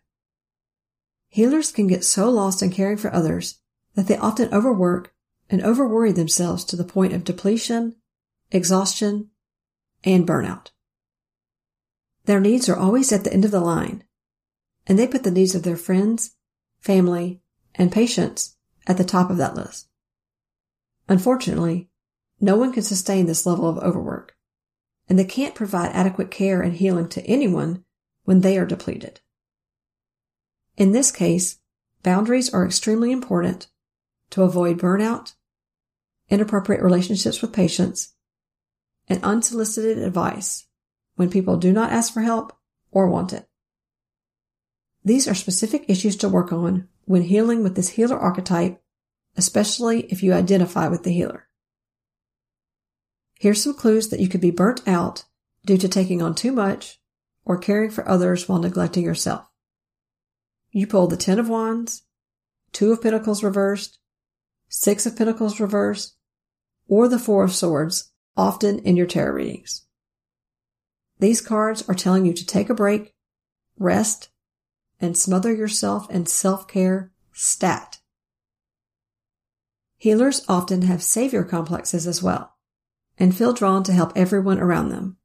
Healers 1.30 1.72
can 1.72 1.88
get 1.88 2.06
so 2.06 2.30
lost 2.30 2.64
in 2.64 2.72
caring 2.72 2.98
for 2.98 3.14
others 3.14 3.60
that 3.96 4.08
they 4.08 4.18
often 4.18 4.54
overwork 4.54 5.14
and 5.50 5.64
overworry 5.64 6.12
themselves 6.12 6.64
to 6.66 6.76
the 6.76 6.84
point 6.84 7.14
of 7.14 7.24
depletion, 7.24 7.96
exhaustion, 8.52 9.30
and 10.04 10.28
burnout. 10.28 10.72
Their 12.26 12.40
needs 12.40 12.68
are 12.68 12.76
always 12.76 13.12
at 13.12 13.24
the 13.24 13.34
end 13.34 13.46
of 13.46 13.52
the 13.52 13.62
line, 13.62 14.04
and 14.86 15.00
they 15.00 15.08
put 15.08 15.24
the 15.24 15.32
needs 15.32 15.56
of 15.56 15.64
their 15.64 15.78
friends, 15.78 16.36
family, 16.80 17.42
and 17.76 17.92
patients 17.92 18.58
at 18.86 18.98
the 18.98 19.04
top 19.04 19.30
of 19.30 19.38
that 19.38 19.56
list. 19.56 19.88
Unfortunately, 21.08 21.90
no 22.40 22.56
one 22.56 22.74
can 22.74 22.84
sustain 22.84 23.26
this 23.26 23.46
level 23.46 23.68
of 23.68 23.78
overwork, 23.78 24.36
and 25.08 25.18
they 25.18 25.26
can't 25.26 25.56
provide 25.56 25.92
adequate 25.94 26.30
care 26.30 26.62
and 26.62 26.76
healing 26.76 27.08
to 27.10 27.26
anyone 27.26 27.86
when 28.26 28.42
they 28.42 28.58
are 28.58 28.66
depleted. 28.66 29.22
In 30.76 30.92
this 30.92 31.12
case, 31.12 31.60
boundaries 32.04 32.54
are 32.54 32.66
extremely 32.66 33.12
important 33.12 33.68
to 34.32 34.44
avoid 34.44 34.78
burnout, 34.78 35.34
inappropriate 36.30 36.82
relationships 36.82 37.42
with 37.42 37.54
patients, 37.54 38.14
and 39.08 39.24
unsolicited 39.24 39.98
advice 39.98 40.68
when 41.16 41.30
people 41.30 41.58
do 41.58 41.72
not 41.72 41.92
ask 41.92 42.14
for 42.14 42.22
help 42.22 42.58
or 42.92 43.08
want 43.08 43.34
it. 43.34 43.48
These 45.04 45.28
are 45.28 45.36
specific 45.36 45.86
issues 45.88 46.18
to 46.18 46.30
work 46.30 46.52
on 46.52 46.90
when 47.06 47.22
healing 47.22 47.64
with 47.64 47.76
this 47.76 47.90
healer 47.90 48.18
archetype, 48.18 48.82
especially 49.38 50.02
if 50.08 50.22
you 50.22 50.34
identify 50.34 50.90
with 50.90 51.04
the 51.04 51.14
healer. 51.14 51.48
Here's 53.40 53.64
some 53.64 53.76
clues 53.76 54.10
that 54.10 54.20
you 54.20 54.28
could 54.28 54.42
be 54.42 54.52
burnt 54.52 54.86
out 54.88 55.24
due 55.66 55.78
to 55.78 55.88
taking 55.88 56.22
on 56.22 56.36
too 56.36 56.52
much 56.52 57.00
or 57.46 57.58
caring 57.58 57.90
for 57.90 58.08
others 58.08 58.50
while 58.50 58.60
neglecting 58.60 59.06
yourself. 59.06 59.48
You 60.72 60.88
pull 60.88 61.08
the 61.08 61.16
Ten 61.16 61.40
of 61.40 61.48
Wands, 61.48 62.04
Two 62.74 62.92
of 62.92 63.02
Pentacles 63.02 63.44
reversed, 63.44 64.00
Six 64.68 65.06
of 65.06 65.16
Pentacles 65.16 65.60
reversed, 65.60 66.17
or 66.88 67.08
the 67.08 67.20
Four 67.20 67.44
of 67.44 67.54
Swords, 67.54 68.12
often 68.36 68.80
in 68.80 68.96
your 68.96 69.08
tarot 69.08 69.34
readings. 69.34 69.86
These 71.20 71.42
cards 71.42 71.88
are 71.90 71.96
telling 71.96 72.26
you 72.26 72.34
to 72.34 72.46
take 72.46 72.70
a 72.70 72.76
break, 72.76 73.14
rest, 73.80 74.30
and 75.00 75.18
smother 75.18 75.54
yourself 75.54 76.10
in 76.12 76.26
self-care 76.26 77.12
stat. 77.34 78.00
Healers 79.98 80.44
often 80.48 80.84
have 80.84 81.02
savior 81.02 81.44
complexes 81.44 82.06
as 82.06 82.22
well 82.22 82.56
and 83.18 83.36
feel 83.36 83.54
drawn 83.54 83.84
to 83.84 83.94
help 83.94 84.14
everyone 84.16 84.60
around 84.60 84.90
them. 84.90 85.18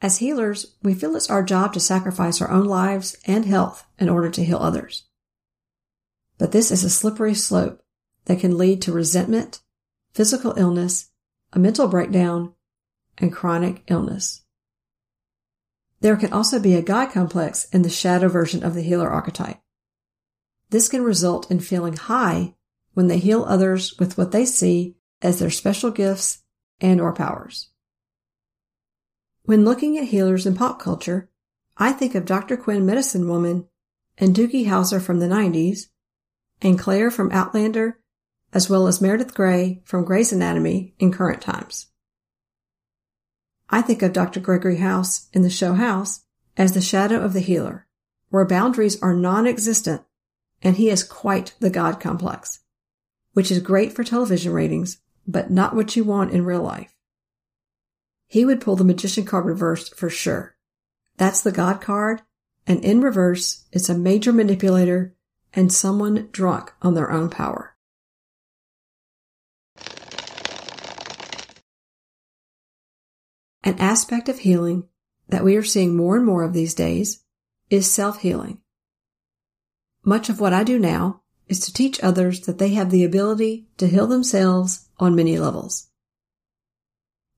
As 0.00 0.18
healers, 0.18 0.74
we 0.82 0.94
feel 0.94 1.16
it's 1.16 1.30
our 1.30 1.42
job 1.42 1.72
to 1.74 1.80
sacrifice 1.80 2.40
our 2.40 2.50
own 2.50 2.64
lives 2.64 3.16
and 3.26 3.44
health 3.44 3.86
in 3.98 4.08
order 4.08 4.30
to 4.30 4.44
heal 4.44 4.58
others. 4.58 5.04
But 6.38 6.52
this 6.52 6.70
is 6.70 6.84
a 6.84 6.90
slippery 6.90 7.34
slope 7.34 7.82
that 8.26 8.40
can 8.40 8.58
lead 8.58 8.82
to 8.82 8.92
resentment, 8.92 9.60
physical 10.16 10.54
illness, 10.56 11.10
a 11.52 11.58
mental 11.58 11.86
breakdown, 11.88 12.54
and 13.18 13.30
chronic 13.30 13.82
illness. 13.86 14.44
There 16.00 16.16
can 16.16 16.32
also 16.32 16.58
be 16.58 16.72
a 16.74 16.80
guy 16.80 17.04
complex 17.04 17.66
in 17.66 17.82
the 17.82 17.90
shadow 17.90 18.28
version 18.28 18.64
of 18.64 18.72
the 18.72 18.80
healer 18.80 19.10
archetype. 19.10 19.58
This 20.70 20.88
can 20.88 21.04
result 21.04 21.50
in 21.50 21.60
feeling 21.60 21.96
high 21.96 22.54
when 22.94 23.08
they 23.08 23.18
heal 23.18 23.44
others 23.44 23.98
with 23.98 24.16
what 24.16 24.32
they 24.32 24.46
see 24.46 24.96
as 25.20 25.38
their 25.38 25.50
special 25.50 25.90
gifts 25.90 26.38
and 26.80 26.98
or 26.98 27.12
powers. 27.12 27.68
When 29.42 29.66
looking 29.66 29.98
at 29.98 30.04
healers 30.04 30.46
in 30.46 30.54
pop 30.54 30.80
culture, 30.80 31.28
I 31.76 31.92
think 31.92 32.14
of 32.14 32.24
Dr. 32.24 32.56
Quinn 32.56 32.86
Medicine 32.86 33.28
Woman 33.28 33.68
and 34.16 34.34
Doogie 34.34 34.66
Howser 34.66 35.02
from 35.02 35.18
the 35.18 35.28
90s 35.28 35.88
and 36.62 36.78
Claire 36.78 37.10
from 37.10 37.30
Outlander 37.32 38.00
as 38.52 38.70
well 38.70 38.86
as 38.86 39.00
Meredith 39.00 39.34
Grey 39.34 39.82
from 39.84 40.04
Grey's 40.04 40.32
Anatomy 40.32 40.94
in 40.98 41.12
current 41.12 41.42
times. 41.42 41.86
I 43.68 43.82
think 43.82 44.02
of 44.02 44.12
Dr. 44.12 44.40
Gregory 44.40 44.76
House 44.76 45.28
in 45.32 45.42
the 45.42 45.50
show 45.50 45.74
House 45.74 46.20
as 46.56 46.72
the 46.72 46.80
shadow 46.80 47.20
of 47.20 47.32
the 47.32 47.40
healer, 47.40 47.86
where 48.30 48.46
boundaries 48.46 49.00
are 49.02 49.14
non-existent 49.14 50.02
and 50.62 50.76
he 50.76 50.88
is 50.88 51.04
quite 51.04 51.54
the 51.60 51.70
God 51.70 52.00
complex, 52.00 52.60
which 53.32 53.50
is 53.50 53.58
great 53.60 53.92
for 53.92 54.04
television 54.04 54.52
ratings, 54.52 54.98
but 55.26 55.50
not 55.50 55.74
what 55.74 55.96
you 55.96 56.04
want 56.04 56.32
in 56.32 56.44
real 56.44 56.62
life. 56.62 56.94
He 58.26 58.44
would 58.44 58.60
pull 58.60 58.76
the 58.76 58.84
magician 58.84 59.24
card 59.24 59.44
reversed 59.44 59.94
for 59.94 60.08
sure. 60.08 60.56
That's 61.16 61.42
the 61.42 61.52
God 61.52 61.80
card, 61.80 62.22
and 62.66 62.84
in 62.84 63.00
reverse, 63.00 63.64
it's 63.72 63.88
a 63.88 63.96
major 63.96 64.32
manipulator 64.32 65.14
and 65.54 65.72
someone 65.72 66.28
drunk 66.32 66.72
on 66.82 66.94
their 66.94 67.10
own 67.10 67.30
power. 67.30 67.75
An 73.66 73.80
aspect 73.80 74.28
of 74.28 74.38
healing 74.38 74.84
that 75.28 75.42
we 75.42 75.56
are 75.56 75.64
seeing 75.64 75.96
more 75.96 76.16
and 76.16 76.24
more 76.24 76.44
of 76.44 76.52
these 76.52 76.72
days 76.72 77.24
is 77.68 77.90
self-healing. 77.90 78.60
Much 80.04 80.28
of 80.28 80.38
what 80.38 80.52
I 80.52 80.62
do 80.62 80.78
now 80.78 81.22
is 81.48 81.58
to 81.60 81.72
teach 81.72 82.00
others 82.00 82.42
that 82.42 82.58
they 82.58 82.74
have 82.74 82.92
the 82.92 83.02
ability 83.02 83.66
to 83.78 83.88
heal 83.88 84.06
themselves 84.06 84.88
on 85.00 85.16
many 85.16 85.36
levels. 85.36 85.88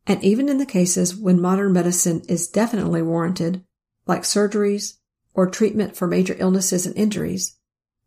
And 0.07 0.23
even 0.23 0.51
in 0.51 0.59
the 0.59 0.67
cases 0.67 1.17
when 1.17 1.41
modern 1.41 1.73
medicine 1.73 2.21
is 2.29 2.47
definitely 2.47 3.01
warranted, 3.01 3.65
like 4.07 4.21
surgeries 4.25 4.99
or 5.33 5.49
treatment 5.49 5.97
for 5.97 6.07
major 6.07 6.37
illnesses 6.39 6.85
and 6.85 6.95
injuries, 6.95 7.57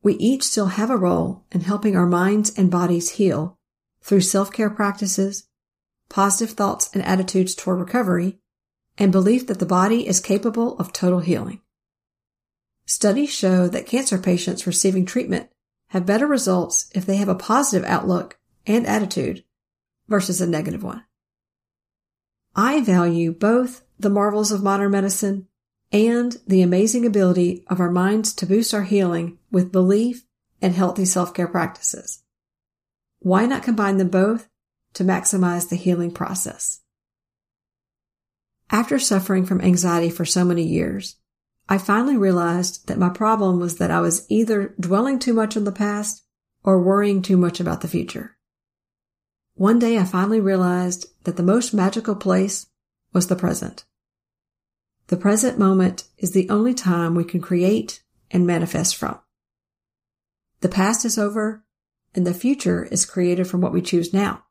we 0.03 0.13
each 0.17 0.43
still 0.43 0.67
have 0.67 0.91
a 0.91 0.95
role 0.95 1.45
in 1.51 1.61
helping 1.61 1.95
our 1.95 2.05
minds 2.05 2.55
and 2.55 2.69
bodies 2.69 3.13
heal 3.13 3.57
through 4.03 4.21
self-care 4.21 4.69
practices, 4.69 5.47
positive 6.11 6.55
thoughts 6.55 6.89
and 6.93 7.03
attitudes 7.03 7.55
toward 7.55 7.79
recovery, 7.79 8.37
and 8.97 9.11
belief 9.11 9.47
that 9.47 9.59
the 9.59 9.65
body 9.65 10.07
is 10.07 10.19
capable 10.19 10.77
of 10.77 10.93
total 10.93 11.19
healing. 11.19 11.61
Studies 12.85 13.33
show 13.33 13.67
that 13.69 13.87
cancer 13.87 14.17
patients 14.17 14.67
receiving 14.67 15.05
treatment 15.05 15.49
have 15.87 16.05
better 16.05 16.27
results 16.27 16.89
if 16.93 17.05
they 17.05 17.15
have 17.15 17.29
a 17.29 17.35
positive 17.35 17.87
outlook 17.87 18.37
and 18.67 18.85
attitude 18.85 19.43
versus 20.07 20.41
a 20.41 20.47
negative 20.47 20.83
one. 20.83 21.03
I 22.55 22.81
value 22.81 23.31
both 23.31 23.83
the 23.97 24.09
marvels 24.09 24.51
of 24.51 24.61
modern 24.61 24.91
medicine 24.91 25.47
and 25.91 26.37
the 26.45 26.61
amazing 26.61 27.05
ability 27.05 27.63
of 27.67 27.79
our 27.79 27.91
minds 27.91 28.33
to 28.35 28.45
boost 28.45 28.73
our 28.73 28.83
healing 28.83 29.37
with 29.51 29.71
belief 29.71 30.25
and 30.61 30.73
healthy 30.73 31.05
self-care 31.05 31.47
practices. 31.47 32.23
Why 33.19 33.45
not 33.45 33.63
combine 33.63 33.97
them 33.97 34.09
both 34.09 34.49
to 34.93 35.03
maximize 35.03 35.69
the 35.69 35.75
healing 35.75 36.11
process. 36.11 36.81
After 38.69 38.99
suffering 38.99 39.45
from 39.45 39.61
anxiety 39.61 40.09
for 40.09 40.25
so 40.25 40.45
many 40.45 40.63
years, 40.63 41.17
I 41.67 41.77
finally 41.77 42.17
realized 42.17 42.87
that 42.87 42.97
my 42.97 43.09
problem 43.09 43.59
was 43.59 43.77
that 43.77 43.91
I 43.91 44.01
was 44.01 44.25
either 44.29 44.73
dwelling 44.79 45.19
too 45.19 45.33
much 45.33 45.55
on 45.55 45.63
the 45.63 45.71
past 45.71 46.23
or 46.63 46.81
worrying 46.81 47.21
too 47.21 47.37
much 47.37 47.59
about 47.59 47.81
the 47.81 47.87
future. 47.87 48.37
One 49.55 49.79
day 49.79 49.97
I 49.97 50.03
finally 50.03 50.39
realized 50.39 51.07
that 51.23 51.37
the 51.37 51.43
most 51.43 51.73
magical 51.73 52.15
place 52.15 52.67
was 53.13 53.27
the 53.27 53.35
present. 53.35 53.85
The 55.07 55.17
present 55.17 55.59
moment 55.59 56.05
is 56.17 56.31
the 56.31 56.49
only 56.49 56.73
time 56.73 57.15
we 57.15 57.25
can 57.25 57.41
create 57.41 58.01
and 58.29 58.47
manifest 58.47 58.95
from. 58.95 59.19
The 60.61 60.69
past 60.69 61.03
is 61.03 61.17
over 61.17 61.65
and 62.15 62.25
the 62.25 62.33
future 62.33 62.85
is 62.85 63.05
created 63.05 63.47
from 63.47 63.61
what 63.61 63.73
we 63.73 63.81
choose 63.81 64.13
now. 64.13 64.45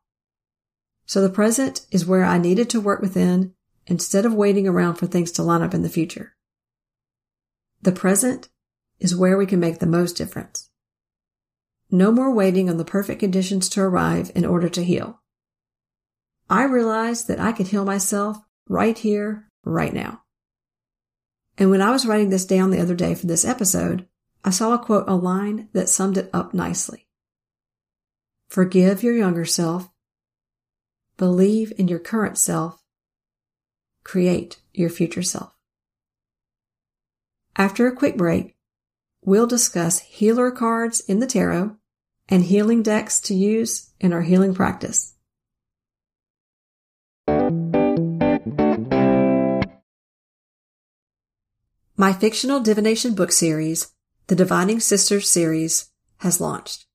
So 1.11 1.21
the 1.21 1.29
present 1.29 1.85
is 1.91 2.05
where 2.05 2.23
I 2.23 2.37
needed 2.37 2.69
to 2.69 2.79
work 2.79 3.01
within 3.01 3.53
instead 3.85 4.25
of 4.25 4.33
waiting 4.33 4.65
around 4.65 4.95
for 4.95 5.07
things 5.07 5.29
to 5.33 5.43
line 5.43 5.61
up 5.61 5.73
in 5.73 5.81
the 5.81 5.89
future. 5.89 6.37
The 7.81 7.91
present 7.91 8.47
is 8.97 9.13
where 9.13 9.37
we 9.37 9.45
can 9.45 9.59
make 9.59 9.79
the 9.79 9.85
most 9.85 10.15
difference. 10.15 10.69
No 11.91 12.13
more 12.13 12.33
waiting 12.33 12.69
on 12.69 12.77
the 12.77 12.85
perfect 12.85 13.19
conditions 13.19 13.67
to 13.71 13.81
arrive 13.81 14.31
in 14.35 14.45
order 14.45 14.69
to 14.69 14.85
heal. 14.85 15.19
I 16.49 16.63
realized 16.63 17.27
that 17.27 17.41
I 17.41 17.51
could 17.51 17.67
heal 17.67 17.83
myself 17.83 18.37
right 18.69 18.97
here, 18.97 19.49
right 19.65 19.93
now. 19.93 20.21
And 21.57 21.69
when 21.69 21.81
I 21.81 21.91
was 21.91 22.05
writing 22.05 22.29
this 22.29 22.45
down 22.45 22.71
the 22.71 22.79
other 22.79 22.95
day 22.95 23.15
for 23.15 23.27
this 23.27 23.43
episode, 23.43 24.07
I 24.45 24.51
saw 24.51 24.73
a 24.73 24.79
quote 24.79 25.09
online 25.09 25.67
that 25.73 25.89
summed 25.89 26.17
it 26.17 26.29
up 26.31 26.53
nicely. 26.53 27.09
Forgive 28.47 29.03
your 29.03 29.13
younger 29.13 29.43
self 29.43 29.90
Believe 31.21 31.71
in 31.77 31.87
your 31.87 31.99
current 31.99 32.35
self. 32.35 32.81
Create 34.03 34.59
your 34.73 34.89
future 34.89 35.21
self. 35.21 35.55
After 37.55 37.85
a 37.85 37.95
quick 37.95 38.17
break, 38.17 38.55
we'll 39.23 39.45
discuss 39.45 39.99
healer 39.99 40.49
cards 40.49 40.99
in 41.01 41.19
the 41.19 41.27
tarot 41.27 41.75
and 42.27 42.45
healing 42.45 42.81
decks 42.81 43.21
to 43.21 43.35
use 43.35 43.91
in 43.99 44.13
our 44.13 44.23
healing 44.23 44.55
practice. 44.55 45.13
My 51.95 52.13
fictional 52.13 52.61
divination 52.61 53.13
book 53.13 53.31
series, 53.31 53.91
the 54.25 54.35
Divining 54.35 54.79
Sisters 54.79 55.29
series, 55.29 55.91
has 56.21 56.41
launched. 56.41 56.87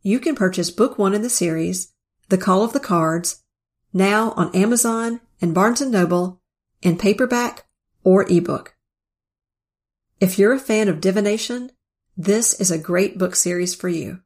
You 0.00 0.20
can 0.20 0.36
purchase 0.36 0.70
book 0.70 0.96
one 0.96 1.12
in 1.12 1.20
the 1.20 1.28
series, 1.28 1.92
The 2.30 2.38
Call 2.38 2.64
of 2.64 2.72
the 2.72 2.80
Cards, 2.80 3.40
now 3.92 4.32
on 4.32 4.54
Amazon 4.54 5.20
and 5.40 5.54
Barnes 5.54 5.80
& 5.80 5.82
Noble 5.82 6.40
in 6.80 6.96
paperback 6.96 7.66
or 8.04 8.30
ebook. 8.30 8.76
If 10.20 10.38
you're 10.38 10.52
a 10.52 10.58
fan 10.58 10.88
of 10.88 11.00
divination, 11.00 11.70
this 12.16 12.54
is 12.54 12.70
a 12.70 12.78
great 12.78 13.18
book 13.18 13.34
series 13.34 13.74
for 13.74 13.88
you. 13.88 14.20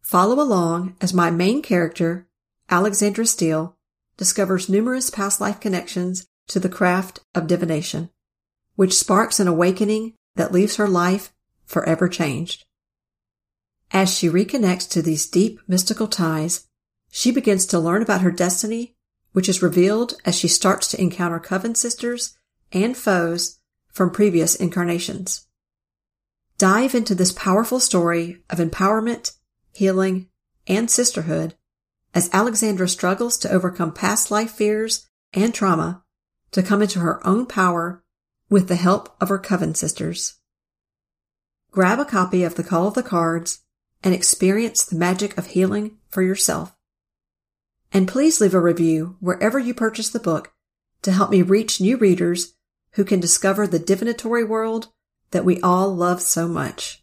Follow 0.00 0.40
along 0.40 0.96
as 1.00 1.12
my 1.12 1.30
main 1.30 1.62
character, 1.62 2.26
Alexandra 2.70 3.26
Steele, 3.26 3.76
discovers 4.16 4.68
numerous 4.68 5.10
past 5.10 5.40
life 5.40 5.60
connections 5.60 6.26
to 6.48 6.58
the 6.58 6.68
craft 6.68 7.20
of 7.34 7.46
divination, 7.46 8.10
which 8.74 8.94
sparks 8.94 9.38
an 9.38 9.48
awakening 9.48 10.14
that 10.34 10.52
leaves 10.52 10.76
her 10.76 10.88
life 10.88 11.32
forever 11.66 12.08
changed. 12.08 12.64
As 13.90 14.14
she 14.14 14.28
reconnects 14.28 14.88
to 14.90 15.02
these 15.02 15.26
deep 15.26 15.60
mystical 15.68 16.08
ties, 16.08 16.67
she 17.10 17.30
begins 17.30 17.66
to 17.66 17.78
learn 17.78 18.02
about 18.02 18.20
her 18.20 18.30
destiny, 18.30 18.94
which 19.32 19.48
is 19.48 19.62
revealed 19.62 20.14
as 20.24 20.36
she 20.36 20.48
starts 20.48 20.88
to 20.88 21.00
encounter 21.00 21.38
coven 21.38 21.74
sisters 21.74 22.36
and 22.72 22.96
foes 22.96 23.58
from 23.92 24.10
previous 24.10 24.54
incarnations. 24.54 25.46
Dive 26.58 26.94
into 26.94 27.14
this 27.14 27.32
powerful 27.32 27.80
story 27.80 28.42
of 28.50 28.58
empowerment, 28.58 29.32
healing, 29.72 30.28
and 30.66 30.90
sisterhood 30.90 31.54
as 32.14 32.30
Alexandra 32.32 32.88
struggles 32.88 33.38
to 33.38 33.50
overcome 33.50 33.92
past 33.92 34.30
life 34.30 34.50
fears 34.50 35.08
and 35.32 35.54
trauma 35.54 36.02
to 36.50 36.62
come 36.62 36.82
into 36.82 37.00
her 37.00 37.24
own 37.26 37.46
power 37.46 38.02
with 38.48 38.68
the 38.68 38.76
help 38.76 39.14
of 39.20 39.28
her 39.28 39.38
coven 39.38 39.74
sisters. 39.74 40.36
Grab 41.70 41.98
a 41.98 42.04
copy 42.04 42.42
of 42.42 42.54
The 42.54 42.64
Call 42.64 42.88
of 42.88 42.94
the 42.94 43.02
Cards 43.02 43.60
and 44.02 44.14
experience 44.14 44.84
the 44.84 44.96
magic 44.96 45.36
of 45.36 45.48
healing 45.48 45.98
for 46.08 46.22
yourself. 46.22 46.74
And 47.92 48.06
please 48.06 48.40
leave 48.40 48.54
a 48.54 48.60
review 48.60 49.16
wherever 49.20 49.58
you 49.58 49.74
purchase 49.74 50.10
the 50.10 50.20
book 50.20 50.52
to 51.02 51.12
help 51.12 51.30
me 51.30 51.42
reach 51.42 51.80
new 51.80 51.96
readers 51.96 52.54
who 52.92 53.04
can 53.04 53.20
discover 53.20 53.66
the 53.66 53.78
divinatory 53.78 54.44
world 54.44 54.88
that 55.30 55.44
we 55.44 55.60
all 55.60 55.94
love 55.94 56.20
so 56.20 56.48
much. 56.48 57.02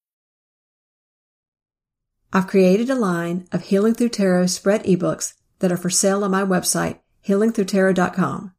I've 2.33 2.47
created 2.47 2.89
a 2.89 2.95
line 2.95 3.45
of 3.51 3.63
Healing 3.63 3.93
Through 3.93 4.09
Tarot 4.09 4.45
spread 4.45 4.85
ebooks 4.85 5.33
that 5.59 5.69
are 5.69 5.77
for 5.77 5.89
sale 5.89 6.23
on 6.23 6.31
my 6.31 6.43
website, 6.43 6.99
healingthroughtarot.com. 7.27 8.53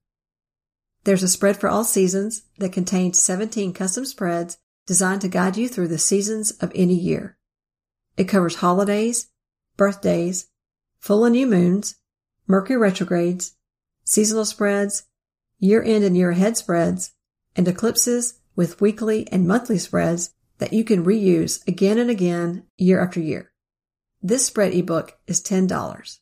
There's 1.04 1.22
a 1.22 1.28
spread 1.28 1.56
for 1.56 1.70
all 1.70 1.82
seasons 1.82 2.42
that 2.58 2.72
contains 2.72 3.22
17 3.22 3.72
custom 3.72 4.04
spreads 4.04 4.58
designed 4.86 5.22
to 5.22 5.28
guide 5.28 5.56
you 5.56 5.68
through 5.70 5.88
the 5.88 5.96
seasons 5.96 6.50
of 6.60 6.70
any 6.74 6.94
year. 6.94 7.38
It 8.18 8.24
covers 8.24 8.56
holidays, 8.56 9.28
birthdays, 9.78 10.48
full 10.98 11.24
and 11.24 11.32
new 11.32 11.46
moons, 11.46 11.96
Mercury 12.46 12.76
retrogrades, 12.76 13.52
seasonal 14.04 14.44
spreads, 14.44 15.04
year 15.58 15.82
end 15.82 16.04
and 16.04 16.14
year 16.14 16.30
ahead 16.30 16.58
spreads, 16.58 17.12
and 17.56 17.66
eclipses 17.66 18.34
with 18.54 18.82
weekly 18.82 19.26
and 19.32 19.48
monthly 19.48 19.78
spreads 19.78 20.34
that 20.58 20.74
you 20.74 20.84
can 20.84 21.04
reuse 21.04 21.66
again 21.66 21.98
and 21.98 22.10
again 22.10 22.64
year 22.76 23.02
after 23.02 23.18
year. 23.18 23.51
This 24.24 24.46
spread 24.46 24.72
ebook 24.72 25.18
is 25.26 25.42
$10. 25.42 26.18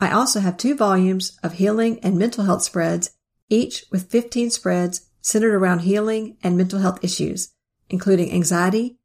I 0.00 0.10
also 0.10 0.40
have 0.40 0.56
two 0.56 0.74
volumes 0.74 1.38
of 1.42 1.54
healing 1.54 2.00
and 2.02 2.18
mental 2.18 2.44
health 2.44 2.62
spreads, 2.62 3.10
each 3.50 3.84
with 3.90 4.10
15 4.10 4.50
spreads 4.50 5.10
centered 5.20 5.54
around 5.54 5.80
healing 5.80 6.38
and 6.42 6.56
mental 6.56 6.78
health 6.78 6.98
issues, 7.02 7.50
including 7.90 8.32
anxiety, 8.32 8.98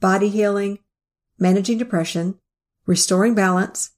body 0.00 0.28
healing, 0.28 0.80
managing 1.38 1.78
depression, 1.78 2.36
restoring 2.84 3.34
balance, 3.34 3.92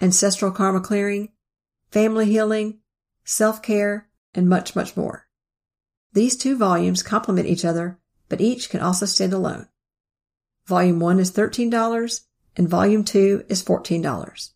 ancestral 0.00 0.50
karma 0.50 0.80
clearing, 0.80 1.30
family 1.90 2.26
healing, 2.26 2.80
self-care, 3.24 4.08
and 4.34 4.46
much, 4.46 4.76
much 4.76 4.94
more. 4.94 5.26
These 6.12 6.36
two 6.36 6.56
volumes 6.56 7.02
complement 7.02 7.48
each 7.48 7.64
other, 7.64 7.98
but 8.28 8.42
each 8.42 8.68
can 8.68 8.80
also 8.80 9.06
stand 9.06 9.32
alone. 9.32 9.68
Volume 10.66 11.00
1 11.00 11.18
is 11.18 11.32
$13 11.32 12.20
and 12.56 12.68
volume 12.68 13.04
2 13.04 13.44
is 13.48 13.62
$14. 13.62 14.50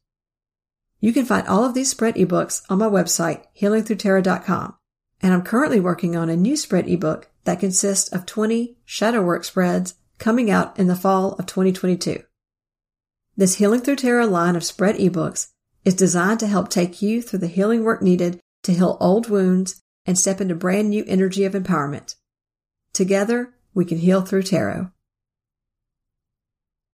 You 1.01 1.13
can 1.13 1.27
find 1.27 1.47
all 1.47 1.65
of 1.65 1.75
these 1.75 1.91
spread 1.91 2.15
ebooks 2.15 2.63
on 2.71 2.79
my 2.79 2.87
website, 2.87 3.45
healingthroughtarot.com, 3.61 4.77
and 5.21 5.33
I'm 5.35 5.43
currently 5.43 5.81
working 5.81 6.17
on 6.17 6.31
a 6.31 6.37
new 6.37 6.57
spread 6.57 6.89
ebook 6.89 7.31
that 7.45 7.61
consists 7.61 8.13
of 8.13 8.27
20 8.27 8.77
shadow 8.85 9.23
work 9.23 9.45
spreads 9.45 9.95
coming 10.19 10.51
out 10.51 10.79
in 10.79 10.87
the 10.87 10.97
fall 10.97 11.33
of 11.35 11.47
2022. 11.47 12.23
This 13.37 13.57
Healing 13.57 13.81
Through 13.81 13.97
Tarot 13.97 14.27
line 14.27 14.57
of 14.57 14.65
spread 14.65 14.97
ebooks 14.97 15.49
is 15.85 15.95
designed 15.95 16.41
to 16.41 16.47
help 16.47 16.69
take 16.69 17.03
you 17.03 17.21
through 17.21 17.41
the 17.41 17.47
healing 17.49 17.85
work 17.85 18.01
needed 18.01 18.41
to 18.63 18.73
heal 18.73 18.97
old 19.01 19.29
wounds 19.29 19.83
and 20.07 20.19
step 20.19 20.41
into 20.41 20.55
brand 20.55 20.91
new 20.91 21.05
energy 21.07 21.45
of 21.45 21.53
empowerment. 21.53 22.15
Together, 22.93 23.55
we 23.75 23.85
can 23.85 23.99
heal 23.99 24.23
through 24.23 24.43
tarot. 24.43 24.91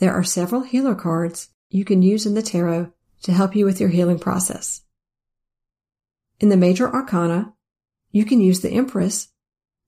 There 0.00 0.14
are 0.14 0.24
several 0.24 0.62
healer 0.62 0.94
cards 0.94 1.50
you 1.68 1.84
can 1.84 2.00
use 2.00 2.24
in 2.24 2.32
the 2.32 2.42
tarot 2.42 2.90
to 3.22 3.32
help 3.32 3.54
you 3.54 3.66
with 3.66 3.80
your 3.80 3.90
healing 3.90 4.18
process. 4.18 4.80
In 6.40 6.48
the 6.48 6.56
major 6.56 6.90
arcana, 6.90 7.52
you 8.10 8.24
can 8.24 8.40
use 8.40 8.60
the 8.60 8.70
Empress, 8.70 9.28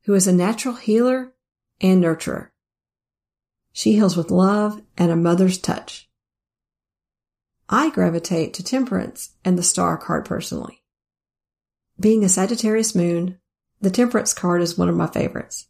who 0.05 0.13
is 0.13 0.27
a 0.27 0.33
natural 0.33 0.75
healer 0.75 1.33
and 1.81 2.05
nurturer. 2.05 2.49
She 3.73 3.95
heals 3.95 4.15
with 4.15 4.31
love 4.31 4.83
and 4.99 5.11
a 5.11 5.17
mother's 5.17 5.57
touch. 5.57 6.11
I 7.71 7.89
gravitate 7.89 8.53
to 8.55 8.63
Temperance 8.63 9.31
and 9.47 9.57
the 9.57 9.63
Star 9.63 9.97
card 9.97 10.27
personally. 10.27 10.83
Being 11.99 12.23
a 12.23 12.29
Sagittarius 12.29 12.95
moon, 12.95 13.39
the 13.81 13.91
Temperance 13.91 14.35
card 14.35 14.61
is 14.61 14.77
one 14.77 14.91
of 14.91 14.95
my 14.95 15.07
favorites. 15.07 15.69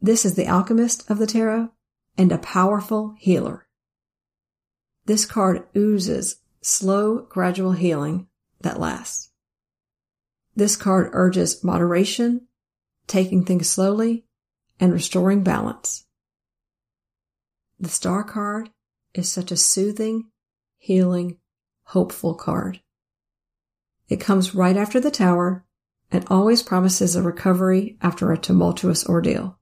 This 0.00 0.24
is 0.24 0.36
the 0.36 0.46
alchemist 0.46 1.10
of 1.10 1.18
the 1.18 1.26
tarot 1.26 1.72
and 2.18 2.32
a 2.32 2.38
powerful 2.38 3.14
healer. 3.18 3.66
This 5.04 5.24
card 5.24 5.64
oozes 5.76 6.36
slow, 6.60 7.26
gradual 7.28 7.72
healing 7.72 8.26
that 8.60 8.80
lasts. 8.80 9.30
This 10.54 10.74
card 10.76 11.10
urges 11.12 11.62
moderation, 11.62 12.48
taking 13.06 13.44
things 13.44 13.68
slowly, 13.68 14.24
and 14.80 14.92
restoring 14.92 15.42
balance. 15.42 16.06
The 17.78 17.88
star 17.88 18.24
card 18.24 18.70
is 19.14 19.30
such 19.30 19.52
a 19.52 19.56
soothing, 19.56 20.30
healing, 20.78 21.38
hopeful 21.84 22.34
card. 22.34 22.80
It 24.08 24.20
comes 24.20 24.54
right 24.54 24.76
after 24.76 24.98
the 24.98 25.10
tower 25.10 25.64
and 26.10 26.24
always 26.30 26.62
promises 26.62 27.16
a 27.16 27.22
recovery 27.22 27.96
after 28.00 28.32
a 28.32 28.38
tumultuous 28.38 29.06
ordeal. 29.06 29.58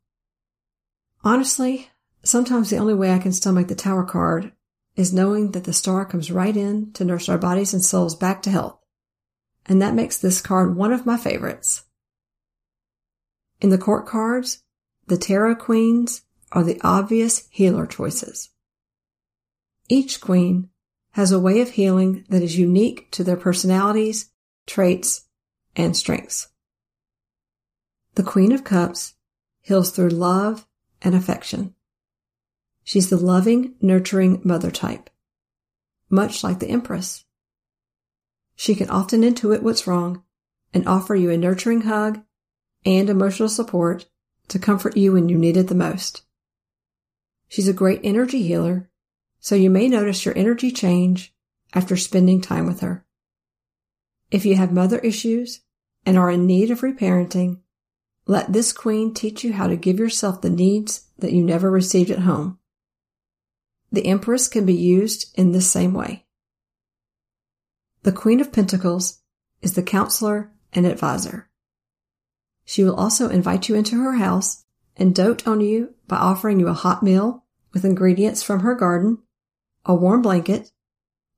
Honestly, 1.23 1.91
Sometimes 2.25 2.71
the 2.71 2.79
only 2.79 2.95
way 2.95 3.13
I 3.13 3.19
can 3.19 3.33
stomach 3.33 3.69
the 3.69 3.75
tower 3.75 4.05
card 4.05 4.53
is 4.97 5.13
knowing 5.13 5.51
that 5.51 5.65
the 5.65 5.73
star 5.73 6.07
comes 6.07 6.31
right 6.31 6.57
in 6.57 6.93
to 6.93 7.05
nurse 7.05 7.29
our 7.29 7.39
bodies 7.39 7.75
and 7.75 7.85
souls 7.85 8.15
back 8.15 8.43
to 8.43 8.51
health. 8.51 8.79
And 9.67 9.81
that 9.83 9.95
makes 9.95 10.19
this 10.19 10.41
card 10.41 10.75
one 10.75 10.93
of 10.93 11.07
my 11.07 11.17
favorites. 11.17 11.85
In 13.61 13.71
the 13.71 13.79
court 13.79 14.07
cards, 14.07 14.63
the 15.07 15.19
tarot 15.19 15.57
queens 15.57 16.23
are 16.53 16.65
the 16.65 16.81
obvious 16.83 17.47
healer 17.51 17.87
choices. 17.87 18.51
Each 19.89 20.21
queen 20.21 20.71
has 21.13 21.31
a 21.31 21.39
way 21.39 21.61
of 21.61 21.71
healing 21.71 22.25
that 22.29 22.43
is 22.43 22.59
unique 22.59 23.11
to 23.13 23.23
their 23.23 23.37
personalities, 23.37 24.31
traits, 24.67 25.27
and 25.77 25.97
strengths. 25.97 26.49
The 28.15 28.23
Queen 28.23 28.53
of 28.53 28.65
Cups 28.65 29.15
heals 29.61 29.91
through 29.91 30.11
love 30.11 30.67
and 31.03 31.15
affection. 31.15 31.75
She's 32.85 33.09
the 33.09 33.17
loving, 33.17 33.75
nurturing 33.81 34.43
mother 34.45 34.71
type, 34.71 35.09
much 36.11 36.45
like 36.45 36.59
the 36.59 36.69
Empress. 36.69 37.25
She 38.55 38.75
can 38.75 38.91
often 38.91 39.23
intuit 39.23 39.63
what's 39.63 39.87
wrong 39.87 40.23
and 40.73 40.87
offer 40.87 41.15
you 41.15 41.31
a 41.31 41.37
nurturing 41.37 41.83
hug 41.83 42.23
and 42.85 43.09
emotional 43.09 43.49
support 43.49 44.07
to 44.49 44.59
comfort 44.59 44.97
you 44.97 45.13
when 45.13 45.29
you 45.29 45.39
need 45.39 45.57
it 45.57 45.69
the 45.69 45.75
most. 45.75 46.23
She's 47.49 47.69
a 47.69 47.73
great 47.73 48.01
energy 48.05 48.43
healer, 48.43 48.91
so 49.41 49.55
you 49.55 49.71
may 49.71 49.89
notice 49.89 50.25
your 50.25 50.37
energy 50.37 50.71
change 50.71 51.33
after 51.73 51.97
spending 51.97 52.41
time 52.41 52.67
with 52.67 52.81
her. 52.81 53.05
If 54.31 54.45
you 54.45 54.57
have 54.57 54.73
mother 54.73 54.99
issues 54.99 55.61
and 56.05 56.19
are 56.19 56.31
in 56.31 56.47
need 56.47 56.71
of 56.71 56.81
reparenting, 56.81 57.61
let 58.27 58.53
this 58.53 58.73
queen 58.73 59.15
teach 59.15 59.45
you 59.45 59.53
how 59.53 59.67
to 59.69 59.77
give 59.77 59.99
yourself 59.99 60.41
the 60.41 60.51
needs 60.51 61.09
that 61.19 61.33
you 61.33 61.43
never 61.43 61.71
received 61.71 62.11
at 62.11 62.21
home. 62.21 62.59
The 63.95 64.07
Empress 64.07 64.49
can 64.49 64.67
be 64.67 64.75
used 64.75 65.33
in 65.39 65.53
this 65.53 65.71
same 65.71 65.95
way. 65.95 66.27
The 68.03 68.11
Queen 68.11 68.41
of 68.41 68.53
Pentacles 68.53 69.21
is 69.63 69.75
the 69.75 69.85
counselor 69.85 70.51
and 70.73 70.85
advisor. 70.85 71.49
She 72.65 72.83
will 72.83 72.97
also 72.97 73.29
invite 73.29 73.69
you 73.69 73.77
into 73.77 73.95
her 74.03 74.15
house 74.15 74.65
and 74.97 75.15
dote 75.15 75.47
on 75.47 75.61
you 75.61 75.95
by 76.09 76.17
offering 76.17 76.59
you 76.59 76.67
a 76.67 76.73
hot 76.73 77.05
meal 77.05 77.45
with 77.73 77.85
ingredients 77.85 78.43
from 78.43 78.61
her 78.61 78.75
garden, 78.75 79.19
a 79.85 79.95
warm 79.95 80.23
blanket, 80.23 80.73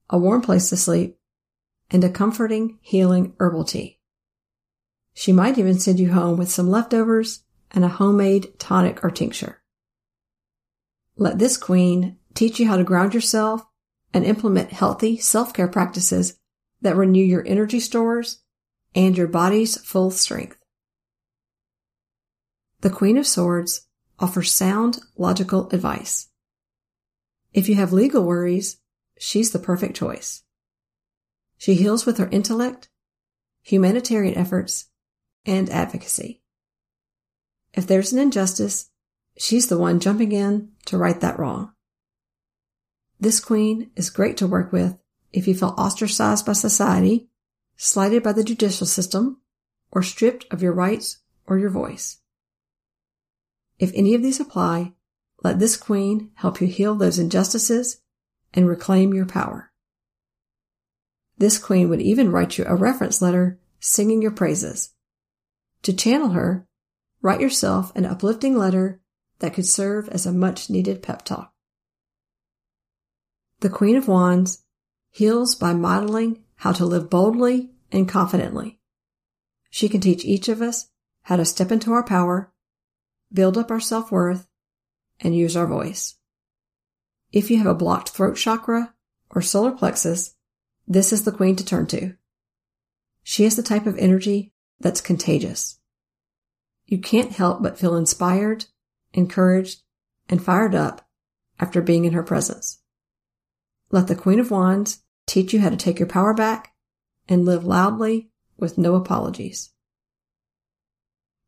a 0.08 0.16
warm 0.16 0.40
place 0.40 0.70
to 0.70 0.78
sleep, 0.78 1.18
and 1.90 2.02
a 2.04 2.08
comforting, 2.08 2.78
healing 2.80 3.34
herbal 3.38 3.64
tea. 3.64 4.00
She 5.12 5.30
might 5.30 5.58
even 5.58 5.78
send 5.78 6.00
you 6.00 6.14
home 6.14 6.38
with 6.38 6.50
some 6.50 6.70
leftovers 6.70 7.42
and 7.70 7.84
a 7.84 7.88
homemade 7.88 8.58
tonic 8.58 9.04
or 9.04 9.10
tincture. 9.10 9.60
Let 11.18 11.38
this 11.38 11.58
queen 11.58 12.16
teach 12.36 12.60
you 12.60 12.68
how 12.68 12.76
to 12.76 12.84
ground 12.84 13.14
yourself 13.14 13.66
and 14.14 14.24
implement 14.24 14.70
healthy 14.70 15.18
self-care 15.18 15.68
practices 15.68 16.38
that 16.82 16.94
renew 16.94 17.24
your 17.24 17.44
energy 17.46 17.80
stores 17.80 18.42
and 18.94 19.16
your 19.16 19.26
body's 19.26 19.76
full 19.80 20.10
strength. 20.10 20.58
The 22.80 22.90
Queen 22.90 23.16
of 23.16 23.26
Swords 23.26 23.86
offers 24.18 24.52
sound, 24.52 25.00
logical 25.16 25.68
advice. 25.70 26.28
If 27.52 27.68
you 27.68 27.74
have 27.76 27.92
legal 27.92 28.22
worries, 28.22 28.78
she's 29.18 29.50
the 29.50 29.58
perfect 29.58 29.96
choice. 29.96 30.42
She 31.58 31.74
heals 31.74 32.04
with 32.04 32.18
her 32.18 32.28
intellect, 32.28 32.88
humanitarian 33.62 34.36
efforts, 34.36 34.86
and 35.46 35.70
advocacy. 35.70 36.42
If 37.72 37.86
there's 37.86 38.12
an 38.12 38.18
injustice, 38.18 38.90
she's 39.38 39.68
the 39.68 39.78
one 39.78 40.00
jumping 40.00 40.32
in 40.32 40.72
to 40.86 40.98
right 40.98 41.20
that 41.20 41.38
wrong. 41.38 41.72
This 43.18 43.40
queen 43.40 43.90
is 43.96 44.10
great 44.10 44.36
to 44.38 44.46
work 44.46 44.72
with 44.72 44.98
if 45.32 45.48
you 45.48 45.54
feel 45.54 45.74
ostracized 45.78 46.46
by 46.46 46.52
society, 46.52 47.28
slighted 47.76 48.22
by 48.22 48.32
the 48.32 48.44
judicial 48.44 48.86
system, 48.86 49.40
or 49.90 50.02
stripped 50.02 50.46
of 50.50 50.62
your 50.62 50.72
rights 50.72 51.18
or 51.46 51.58
your 51.58 51.70
voice. 51.70 52.18
If 53.78 53.92
any 53.94 54.14
of 54.14 54.22
these 54.22 54.40
apply, 54.40 54.92
let 55.42 55.58
this 55.58 55.76
queen 55.76 56.30
help 56.34 56.60
you 56.60 56.66
heal 56.66 56.94
those 56.94 57.18
injustices 57.18 58.00
and 58.54 58.68
reclaim 58.68 59.12
your 59.12 59.26
power. 59.26 59.70
This 61.38 61.58
queen 61.58 61.88
would 61.88 62.00
even 62.00 62.30
write 62.30 62.56
you 62.56 62.64
a 62.66 62.74
reference 62.74 63.20
letter 63.20 63.58
singing 63.78 64.22
your 64.22 64.30
praises. 64.30 64.94
To 65.82 65.92
channel 65.92 66.30
her, 66.30 66.66
write 67.20 67.40
yourself 67.40 67.94
an 67.94 68.06
uplifting 68.06 68.56
letter 68.56 69.00
that 69.40 69.52
could 69.52 69.66
serve 69.66 70.08
as 70.08 70.24
a 70.24 70.32
much 70.32 70.70
needed 70.70 71.02
pep 71.02 71.22
talk. 71.22 71.52
The 73.60 73.70
Queen 73.70 73.96
of 73.96 74.06
Wands 74.06 74.62
heals 75.10 75.54
by 75.54 75.72
modeling 75.72 76.44
how 76.56 76.72
to 76.72 76.84
live 76.84 77.08
boldly 77.08 77.70
and 77.90 78.06
confidently. 78.06 78.78
She 79.70 79.88
can 79.88 80.00
teach 80.02 80.24
each 80.24 80.48
of 80.48 80.60
us 80.60 80.90
how 81.22 81.36
to 81.36 81.44
step 81.44 81.72
into 81.72 81.92
our 81.92 82.02
power, 82.02 82.52
build 83.32 83.56
up 83.56 83.70
our 83.70 83.80
self-worth, 83.80 84.46
and 85.20 85.34
use 85.34 85.56
our 85.56 85.66
voice. 85.66 86.16
If 87.32 87.50
you 87.50 87.56
have 87.58 87.66
a 87.66 87.74
blocked 87.74 88.10
throat 88.10 88.36
chakra 88.36 88.94
or 89.30 89.40
solar 89.40 89.72
plexus, 89.72 90.34
this 90.86 91.12
is 91.12 91.24
the 91.24 91.32
queen 91.32 91.56
to 91.56 91.64
turn 91.64 91.86
to. 91.88 92.14
She 93.22 93.44
has 93.44 93.56
the 93.56 93.62
type 93.62 93.86
of 93.86 93.98
energy 93.98 94.52
that's 94.78 95.00
contagious. 95.00 95.78
You 96.84 96.98
can't 96.98 97.32
help 97.32 97.62
but 97.62 97.78
feel 97.78 97.96
inspired, 97.96 98.66
encouraged, 99.14 99.80
and 100.28 100.44
fired 100.44 100.74
up 100.74 101.08
after 101.58 101.80
being 101.80 102.04
in 102.04 102.12
her 102.12 102.22
presence. 102.22 102.82
Let 103.90 104.08
the 104.08 104.16
Queen 104.16 104.40
of 104.40 104.50
Wands 104.50 105.02
teach 105.26 105.52
you 105.52 105.60
how 105.60 105.70
to 105.70 105.76
take 105.76 105.98
your 105.98 106.08
power 106.08 106.34
back 106.34 106.74
and 107.28 107.44
live 107.44 107.64
loudly 107.64 108.30
with 108.56 108.78
no 108.78 108.94
apologies. 108.94 109.70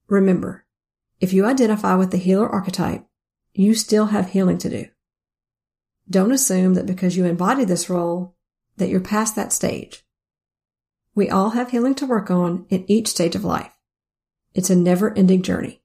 Remember, 0.09 0.64
if 1.20 1.33
you 1.33 1.44
identify 1.44 1.94
with 1.94 2.11
the 2.11 2.16
healer 2.16 2.48
archetype, 2.48 3.07
you 3.53 3.74
still 3.74 4.07
have 4.07 4.31
healing 4.31 4.59
to 4.59 4.70
do. 4.70 4.87
Don't 6.09 6.33
assume 6.33 6.74
that 6.74 6.87
because 6.87 7.16
you 7.16 7.24
embody 7.24 7.64
this 7.64 7.90
role 7.90 8.37
that 8.77 8.88
you're 8.88 9.01
past 9.01 9.35
that 9.37 9.53
stage. 9.53 10.05
We 11.14 11.29
all 11.29 11.51
have 11.51 11.70
healing 11.70 11.94
to 11.96 12.07
work 12.07 12.31
on 12.31 12.66
in 12.70 12.85
each 12.88 13.09
stage 13.09 13.35
of 13.35 13.44
life. 13.44 13.74
It's 14.55 14.70
a 14.70 14.77
never 14.77 15.12
ending 15.16 15.42
journey. 15.42 15.83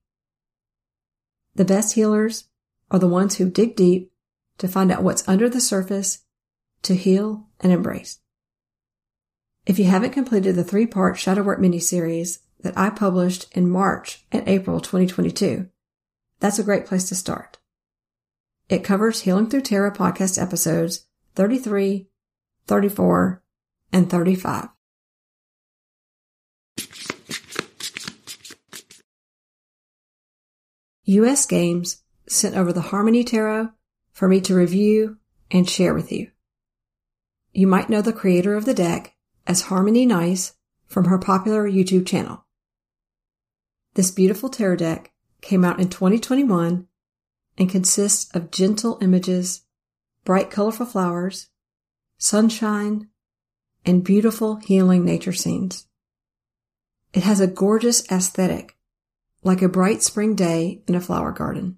The 1.56 1.66
best 1.66 1.96
healers 1.96 2.46
are 2.92 3.00
the 3.00 3.08
ones 3.08 3.36
who 3.36 3.50
dig 3.50 3.76
deep 3.76 4.12
to 4.60 4.68
find 4.68 4.92
out 4.92 5.04
what's 5.04 5.28
under 5.28 5.50
the 5.50 5.60
surface 5.60 6.23
to 6.84 6.96
heal 6.96 7.48
and 7.60 7.72
embrace. 7.72 8.20
If 9.66 9.80
you 9.80 9.86
haven't 9.86 10.12
completed 10.12 10.56
the 10.56 10.64
three 10.64 10.86
part 10.86 11.18
shadow 11.18 11.44
work 11.44 11.60
mini 11.60 11.80
series 11.80 12.40
that 12.62 12.78
I 12.78 12.90
published 12.90 13.48
in 13.54 13.70
March 13.70 14.26
and 14.32 14.48
April 14.48 14.80
2022, 14.80 15.70
that's 16.40 16.60
a 16.60 16.64
great 16.64 16.86
place 16.86 17.08
to 17.10 17.16
start. 17.16 17.58
It 18.70 18.84
covers 18.84 19.22
Healing 19.22 19.50
Through 19.50 19.62
Tarot 19.62 19.92
podcast 19.92 20.42
episodes 20.42 21.06
33, 21.36 22.08
34, 22.68 23.42
and 23.92 24.10
35. 24.10 24.70
US 31.06 31.46
Games 31.46 32.02
sent 32.28 32.56
over 32.56 32.72
the 32.72 32.82
Harmony 32.82 33.24
Tarot 33.24 33.70
for 34.12 34.28
me 34.28 34.40
to 34.42 34.56
review 34.56 35.18
and 35.52 35.70
share 35.70 35.94
with 35.94 36.12
you. 36.12 36.33
You 37.54 37.68
might 37.68 37.90
know 37.90 38.02
the 38.02 38.12
creator 38.12 38.56
of 38.56 38.66
the 38.66 38.74
deck 38.74 39.16
as 39.46 39.64
Harmony 39.64 40.08
Nice 40.08 40.54
from 40.88 41.06
her 41.06 41.20
popular 41.20 41.70
YouTube 41.70 42.08
channel. 42.08 42.46
This 43.94 44.10
beautiful 44.10 44.50
tarot 44.50 44.78
deck 44.78 45.12
came 45.42 45.64
out 45.64 45.80
in 45.80 45.90
2021 45.90 46.88
and 47.60 47.70
consists 47.70 48.36
of 48.36 48.50
gentle 48.50 48.98
images, 49.02 49.62
bright 50.26 50.50
colorful 50.50 50.88
flowers, 50.88 51.50
sunshine, 52.18 53.10
and 53.86 54.04
beautiful 54.04 54.56
healing 54.56 55.06
nature 55.06 55.34
scenes. 55.34 55.86
It 57.14 57.22
has 57.22 57.40
a 57.40 57.46
gorgeous 57.46 58.10
aesthetic, 58.12 58.76
like 59.44 59.62
a 59.62 59.70
bright 59.70 60.02
spring 60.02 60.34
day 60.34 60.82
in 60.88 60.96
a 60.96 61.02
flower 61.02 61.32
garden. 61.32 61.78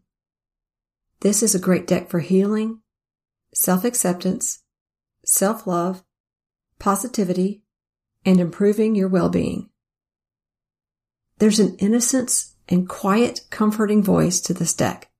This 1.20 1.44
is 1.44 1.54
a 1.54 1.60
great 1.60 1.86
deck 1.86 2.10
for 2.10 2.20
healing, 2.20 2.80
self-acceptance, 3.54 4.62
self-love, 5.26 6.04
positivity, 6.80 7.64
and 8.26 8.40
improving 8.40 8.96
your 8.96 9.08
well-being. 9.08 9.70
There's 11.38 11.60
an 11.60 11.76
innocence 11.78 12.56
and 12.70 12.88
quiet, 12.88 13.42
comforting 13.50 14.02
voice 14.02 14.40
to 14.42 14.54
this 14.54 14.74
deck 14.74 15.12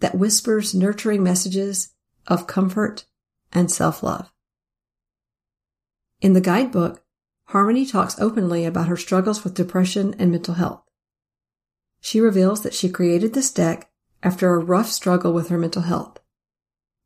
that 0.00 0.14
whispers 0.14 0.74
nurturing 0.74 1.22
messages 1.22 1.90
of 2.26 2.46
comfort 2.46 3.04
and 3.52 3.70
self-love. 3.70 4.32
In 6.20 6.32
the 6.32 6.40
guidebook, 6.40 7.04
Harmony 7.46 7.84
talks 7.84 8.18
openly 8.18 8.64
about 8.64 8.88
her 8.88 8.96
struggles 8.96 9.44
with 9.44 9.54
depression 9.54 10.14
and 10.18 10.30
mental 10.30 10.54
health. 10.54 10.82
She 12.00 12.20
reveals 12.20 12.62
that 12.62 12.74
she 12.74 12.88
created 12.88 13.34
this 13.34 13.52
deck 13.52 13.90
after 14.22 14.54
a 14.54 14.64
rough 14.64 14.88
struggle 14.88 15.32
with 15.32 15.48
her 15.48 15.58
mental 15.58 15.82
health, 15.82 16.18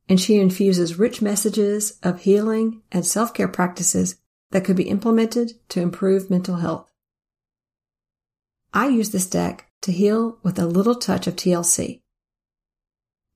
and 0.08 0.20
she 0.20 0.36
infuses 0.38 0.98
rich 0.98 1.20
messages 1.20 1.98
of 2.02 2.22
healing 2.22 2.82
and 2.92 3.04
self-care 3.04 3.48
practices 3.48 4.16
that 4.50 4.64
could 4.64 4.76
be 4.76 4.88
implemented 4.88 5.52
to 5.68 5.80
improve 5.80 6.30
mental 6.30 6.56
health. 6.56 6.92
I 8.72 8.88
use 8.88 9.10
this 9.10 9.26
deck 9.26 9.70
to 9.82 9.92
heal 9.92 10.38
with 10.42 10.58
a 10.58 10.66
little 10.66 10.94
touch 10.94 11.26
of 11.26 11.36
TLC. 11.36 12.02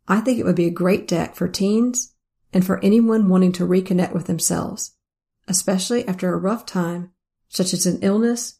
I 0.07 0.21
think 0.21 0.39
it 0.39 0.45
would 0.45 0.57
be 0.57 0.67
a 0.67 0.71
great 0.71 1.09
deck 1.09 1.35
for 1.35 1.49
teens 1.49 2.15
and 2.53 2.65
for 2.65 2.83
anyone 2.85 3.29
wanting 3.29 3.53
to 3.53 3.67
reconnect 3.67 4.13
with 4.13 4.27
themselves, 4.27 4.97
especially 5.49 6.07
after 6.07 6.33
a 6.33 6.39
rough 6.39 6.67
time 6.67 7.13
such 7.49 7.73
as 7.73 7.87
an 7.87 7.99
illness 8.03 8.59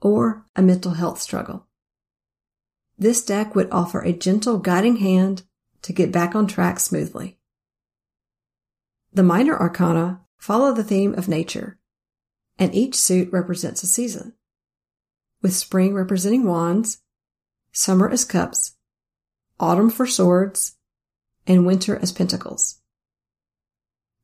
or 0.00 0.44
a 0.54 0.62
mental 0.62 0.92
health 0.92 1.20
struggle. 1.20 1.66
This 2.96 3.24
deck 3.24 3.54
would 3.54 3.68
offer 3.70 4.00
a 4.00 4.12
gentle 4.12 4.58
guiding 4.58 4.96
hand 4.96 5.42
to 5.82 5.92
get 5.92 6.12
back 6.12 6.34
on 6.34 6.46
track 6.46 6.80
smoothly. 6.80 7.37
The 9.12 9.22
minor 9.22 9.58
arcana 9.58 10.20
follow 10.36 10.72
the 10.72 10.84
theme 10.84 11.14
of 11.14 11.28
nature, 11.28 11.78
and 12.58 12.74
each 12.74 12.94
suit 12.94 13.32
represents 13.32 13.82
a 13.82 13.86
season, 13.86 14.34
with 15.42 15.54
spring 15.54 15.94
representing 15.94 16.44
wands, 16.44 16.98
summer 17.72 18.08
as 18.08 18.24
cups, 18.24 18.76
autumn 19.58 19.90
for 19.90 20.06
swords, 20.06 20.76
and 21.46 21.66
winter 21.66 21.96
as 21.96 22.12
pentacles. 22.12 22.80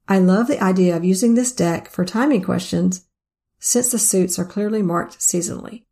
I 0.07 0.19
love 0.19 0.49
the 0.49 0.63
idea 0.63 0.95
of 0.97 1.05
using 1.05 1.35
this 1.35 1.53
deck 1.53 1.89
for 1.89 2.05
timing 2.05 2.43
questions 2.43 3.07
since 3.59 3.91
the 3.91 3.99
suits 3.99 4.39
are 4.39 4.45
clearly 4.45 4.83
marked 4.83 5.19
seasonally. 5.19 5.85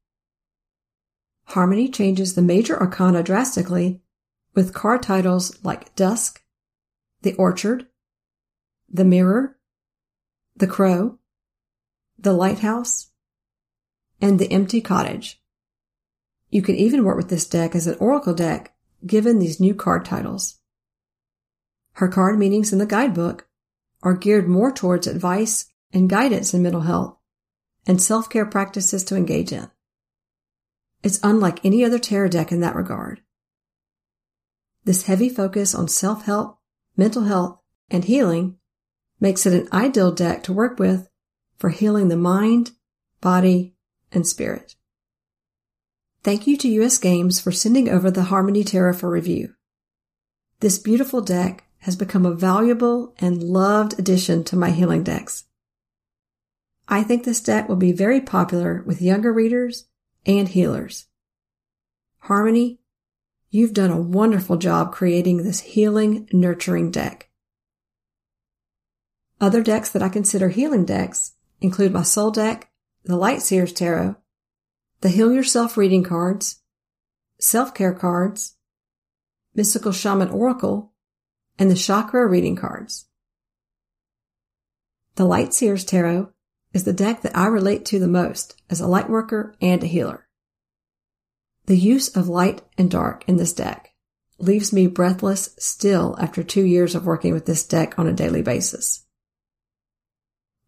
Harmony 1.46 1.88
changes 1.88 2.34
the 2.34 2.42
major 2.42 2.78
arcana 2.78 3.22
drastically 3.22 4.02
with 4.54 4.74
card 4.74 5.02
titles 5.02 5.58
like 5.64 5.94
Dusk, 5.96 6.42
The 7.22 7.34
Orchard, 7.34 7.86
The 8.94 9.04
Mirror, 9.06 9.56
The 10.54 10.66
Crow, 10.66 11.18
The 12.18 12.34
Lighthouse, 12.34 13.10
and 14.20 14.38
The 14.38 14.52
Empty 14.52 14.82
Cottage. 14.82 15.40
You 16.50 16.60
can 16.60 16.76
even 16.76 17.02
work 17.02 17.16
with 17.16 17.30
this 17.30 17.46
deck 17.46 17.74
as 17.74 17.86
an 17.86 17.96
oracle 17.98 18.34
deck 18.34 18.74
given 19.06 19.38
these 19.38 19.58
new 19.58 19.74
card 19.74 20.04
titles. 20.04 20.58
Her 21.92 22.08
card 22.08 22.38
meanings 22.38 22.70
in 22.70 22.78
the 22.78 22.86
guidebook 22.86 23.48
are 24.02 24.14
geared 24.14 24.46
more 24.46 24.70
towards 24.70 25.06
advice 25.06 25.72
and 25.90 26.10
guidance 26.10 26.52
in 26.52 26.62
mental 26.62 26.82
health 26.82 27.16
and 27.86 28.00
self-care 28.00 28.46
practices 28.46 29.02
to 29.04 29.16
engage 29.16 29.52
in. 29.52 29.70
It's 31.02 31.18
unlike 31.22 31.64
any 31.64 31.82
other 31.82 31.98
tarot 31.98 32.28
deck 32.28 32.52
in 32.52 32.60
that 32.60 32.76
regard. 32.76 33.22
This 34.84 35.06
heavy 35.06 35.30
focus 35.30 35.74
on 35.74 35.88
self-help, 35.88 36.58
mental 36.94 37.22
health, 37.22 37.58
and 37.90 38.04
healing 38.04 38.58
makes 39.22 39.46
it 39.46 39.52
an 39.52 39.68
ideal 39.72 40.10
deck 40.10 40.42
to 40.42 40.52
work 40.52 40.80
with 40.80 41.08
for 41.56 41.70
healing 41.70 42.08
the 42.08 42.16
mind, 42.16 42.72
body, 43.20 43.72
and 44.10 44.26
spirit. 44.26 44.74
Thank 46.24 46.48
you 46.48 46.56
to 46.56 46.68
US 46.82 46.98
Games 46.98 47.40
for 47.40 47.52
sending 47.52 47.88
over 47.88 48.10
the 48.10 48.24
Harmony 48.24 48.64
Tarot 48.64 48.94
for 48.94 49.08
review. 49.08 49.54
This 50.58 50.80
beautiful 50.80 51.20
deck 51.20 51.64
has 51.78 51.94
become 51.94 52.26
a 52.26 52.34
valuable 52.34 53.14
and 53.20 53.44
loved 53.44 53.96
addition 53.96 54.42
to 54.44 54.56
my 54.56 54.70
healing 54.70 55.04
decks. 55.04 55.44
I 56.88 57.04
think 57.04 57.22
this 57.22 57.40
deck 57.40 57.68
will 57.68 57.76
be 57.76 57.92
very 57.92 58.20
popular 58.20 58.82
with 58.84 59.00
younger 59.00 59.32
readers 59.32 59.86
and 60.26 60.48
healers. 60.48 61.06
Harmony, 62.18 62.80
you've 63.50 63.72
done 63.72 63.92
a 63.92 64.00
wonderful 64.00 64.56
job 64.56 64.92
creating 64.92 65.38
this 65.38 65.60
healing, 65.60 66.28
nurturing 66.32 66.90
deck. 66.90 67.28
Other 69.42 69.60
decks 69.60 69.90
that 69.90 70.04
I 70.04 70.08
consider 70.08 70.50
healing 70.50 70.84
decks 70.84 71.32
include 71.60 71.92
my 71.92 72.04
Soul 72.04 72.30
deck, 72.30 72.70
the 73.02 73.16
Light 73.16 73.42
Seers 73.42 73.72
Tarot, 73.72 74.14
the 75.00 75.08
Heal 75.08 75.32
Yourself 75.32 75.76
reading 75.76 76.04
cards, 76.04 76.60
self-care 77.40 77.92
cards, 77.92 78.54
Mystical 79.52 79.90
Shaman 79.90 80.28
Oracle, 80.28 80.92
and 81.58 81.68
the 81.68 81.74
Chakra 81.74 82.24
reading 82.24 82.54
cards. 82.54 83.08
The 85.16 85.24
Light 85.24 85.52
Seers 85.52 85.84
Tarot 85.84 86.30
is 86.72 86.84
the 86.84 86.92
deck 86.92 87.22
that 87.22 87.36
I 87.36 87.46
relate 87.46 87.84
to 87.86 87.98
the 87.98 88.06
most 88.06 88.62
as 88.70 88.80
a 88.80 88.86
light 88.86 89.10
worker 89.10 89.56
and 89.60 89.82
a 89.82 89.88
healer. 89.88 90.28
The 91.66 91.76
use 91.76 92.16
of 92.16 92.28
light 92.28 92.62
and 92.78 92.88
dark 92.88 93.24
in 93.26 93.38
this 93.38 93.52
deck 93.52 93.92
leaves 94.38 94.72
me 94.72 94.86
breathless 94.86 95.56
still 95.58 96.14
after 96.20 96.44
two 96.44 96.64
years 96.64 96.94
of 96.94 97.06
working 97.06 97.32
with 97.32 97.46
this 97.46 97.66
deck 97.66 97.98
on 97.98 98.06
a 98.06 98.12
daily 98.12 98.42
basis. 98.42 99.04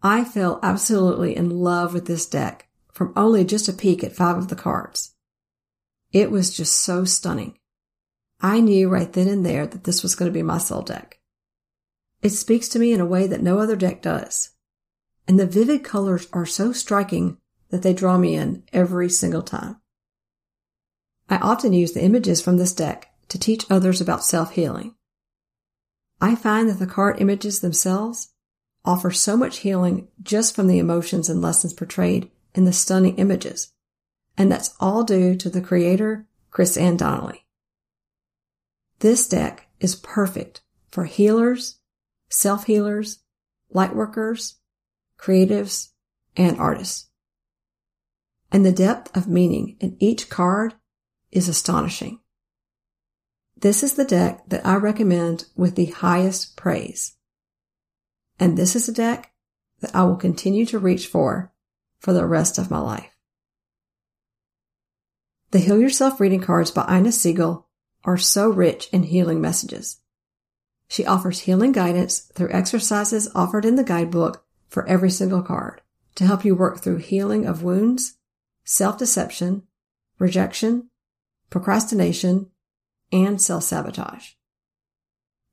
I 0.07 0.23
fell 0.23 0.61
absolutely 0.63 1.35
in 1.35 1.49
love 1.49 1.95
with 1.95 2.05
this 2.05 2.27
deck 2.27 2.69
from 2.93 3.15
only 3.17 3.43
just 3.43 3.71
a 3.71 3.73
peek 3.73 4.05
at 4.05 4.15
five 4.15 4.37
of 4.37 4.49
the 4.49 4.55
cards. 4.55 5.15
It 6.13 6.31
was 6.31 6.55
just 6.55 6.77
so 6.77 7.07
stunning. 7.07 7.59
I 8.39 8.61
knew 8.61 8.91
right 8.91 9.11
then 9.11 9.29
and 9.29 9.47
there 9.47 9.67
that 9.67 9.85
this 9.85 10.03
was 10.03 10.15
going 10.15 10.31
to 10.31 10.35
be 10.35 10.43
my 10.43 10.59
soul 10.59 10.83
deck. 10.83 11.21
It 12.21 12.29
speaks 12.31 12.69
to 12.69 12.79
me 12.79 12.93
in 12.93 13.01
a 13.01 13.07
way 13.07 13.27
that 13.27 13.43
no 13.43 13.59
other 13.59 13.77
deck 13.77 14.03
does. 14.03 14.51
And 15.27 15.41
the 15.41 15.47
vivid 15.47 15.83
colors 15.83 16.29
are 16.35 16.45
so 16.45 16.73
striking 16.73 17.39
that 17.71 17.81
they 17.81 17.95
draw 17.95 18.19
me 18.19 18.35
in 18.35 18.63
every 18.75 19.09
single 19.09 19.43
time. 19.43 19.81
I 21.31 21.39
often 21.39 21.73
use 21.73 21.93
the 21.93 22.05
images 22.05 22.43
from 22.43 22.59
this 22.59 22.75
deck 22.75 23.11
to 23.29 23.39
teach 23.39 23.65
others 23.71 24.03
about 24.03 24.23
self-healing. 24.23 24.95
I 26.21 26.35
find 26.35 26.69
that 26.69 26.79
the 26.79 26.87
card 26.87 27.23
images 27.23 27.61
themselves 27.61 28.34
offer 28.85 29.11
so 29.11 29.37
much 29.37 29.59
healing 29.59 30.09
just 30.23 30.55
from 30.55 30.67
the 30.67 30.79
emotions 30.79 31.29
and 31.29 31.41
lessons 31.41 31.73
portrayed 31.73 32.31
in 32.55 32.65
the 32.65 32.73
stunning 32.73 33.17
images. 33.17 33.73
And 34.37 34.51
that's 34.51 34.75
all 34.81 35.05
due 35.05 35.37
to 35.37 35.49
the 35.49 35.61
creator, 35.61 36.27
Chris-Anne 36.51 36.97
Donnelly. 36.97 37.47
This 38.99 39.29
deck 39.29 39.69
is 39.81 39.97
perfect 39.97 40.63
for 40.91 41.05
healers, 41.05 41.79
self-healers, 42.29 43.21
lightworkers, 43.75 44.55
creatives, 45.19 45.91
and 46.37 46.59
artists. 46.59 47.09
And 48.53 48.65
the 48.65 48.73
depth 48.73 49.17
of 49.17 49.29
meaning 49.29 49.77
in 49.81 49.97
each 49.99 50.29
card 50.29 50.75
is 51.33 51.49
astonishing. 51.49 52.21
This 53.57 53.83
is 53.83 53.95
the 53.95 54.05
deck 54.05 54.49
that 54.49 54.65
I 54.67 54.77
recommend 54.77 55.47
with 55.57 55.75
the 55.75 55.87
highest 55.87 56.57
praise. 56.57 57.14
And 58.39 58.57
this 58.57 58.75
is 58.75 58.89
a 58.89 58.93
deck 58.93 59.33
that 59.81 59.95
I 59.95 60.05
will 60.05 60.17
continue 60.17 60.67
to 60.67 60.79
reach 60.79 61.07
for 61.07 61.53
for 61.99 62.13
the 62.13 62.27
rest 62.27 62.59
of 62.59 62.71
my 62.71 62.79
life. 62.79 63.11
The 65.51 65.61
Heal 65.61 65.81
Yourself 65.81 66.21
reading 66.21 66.41
cards 66.41 66.71
by 66.71 66.83
Inna 66.83 67.11
Segal 67.11 67.65
are 68.05 68.19
so 68.19 68.49
rich 68.49 68.89
in 68.93 69.05
healing 69.05 69.41
messages. 69.41 69.99
She 70.89 71.07
offers 71.07 71.41
healing 71.41 71.73
guidance 71.73 72.19
through 72.19 72.51
exercises 72.51 73.31
offered 73.35 73.65
in 73.65 73.77
the 73.77 73.85
guidebook 73.85 74.45
for 74.69 74.87
every 74.87 75.11
single 75.11 75.43
card 75.43 75.81
to 76.17 76.27
help 76.27 76.45
you 76.45 76.55
work 76.55 76.81
through 76.81 76.99
healing 76.99 77.47
of 77.47 77.63
wounds, 77.63 78.15
self-deception, 78.65 79.63
rejection, 80.19 80.91
procrastination, 81.51 82.51
and 83.13 83.41
self-sabotage. 83.41 84.33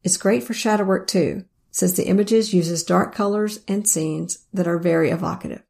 It's 0.04 0.18
great 0.18 0.44
for 0.44 0.54
shadow 0.54 0.84
work 0.84 1.08
too, 1.08 1.46
since 1.72 1.94
the 1.94 2.08
images 2.08 2.54
uses 2.54 2.84
dark 2.84 3.16
colors 3.16 3.62
and 3.68 3.88
scenes 3.88 4.46
that 4.54 4.68
are 4.68 4.78
very 4.78 5.10
evocative. 5.10 5.64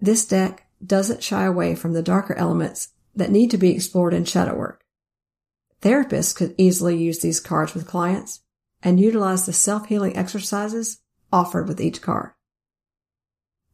This 0.00 0.26
deck 0.26 0.66
doesn't 0.84 1.22
shy 1.22 1.44
away 1.44 1.74
from 1.74 1.94
the 1.94 2.02
darker 2.02 2.34
elements 2.34 2.88
that 3.16 3.30
need 3.30 3.50
to 3.50 3.58
be 3.58 3.74
explored 3.74 4.12
in 4.12 4.24
shadow 4.24 4.54
work. 4.54 4.84
Therapists 5.80 6.34
could 6.34 6.54
easily 6.58 6.96
use 6.96 7.20
these 7.20 7.40
cards 7.40 7.74
with 7.74 7.86
clients 7.86 8.40
and 8.82 9.00
utilize 9.00 9.46
the 9.46 9.52
self-healing 9.52 10.16
exercises 10.16 11.00
offered 11.32 11.66
with 11.66 11.80
each 11.80 12.02
card. 12.02 12.32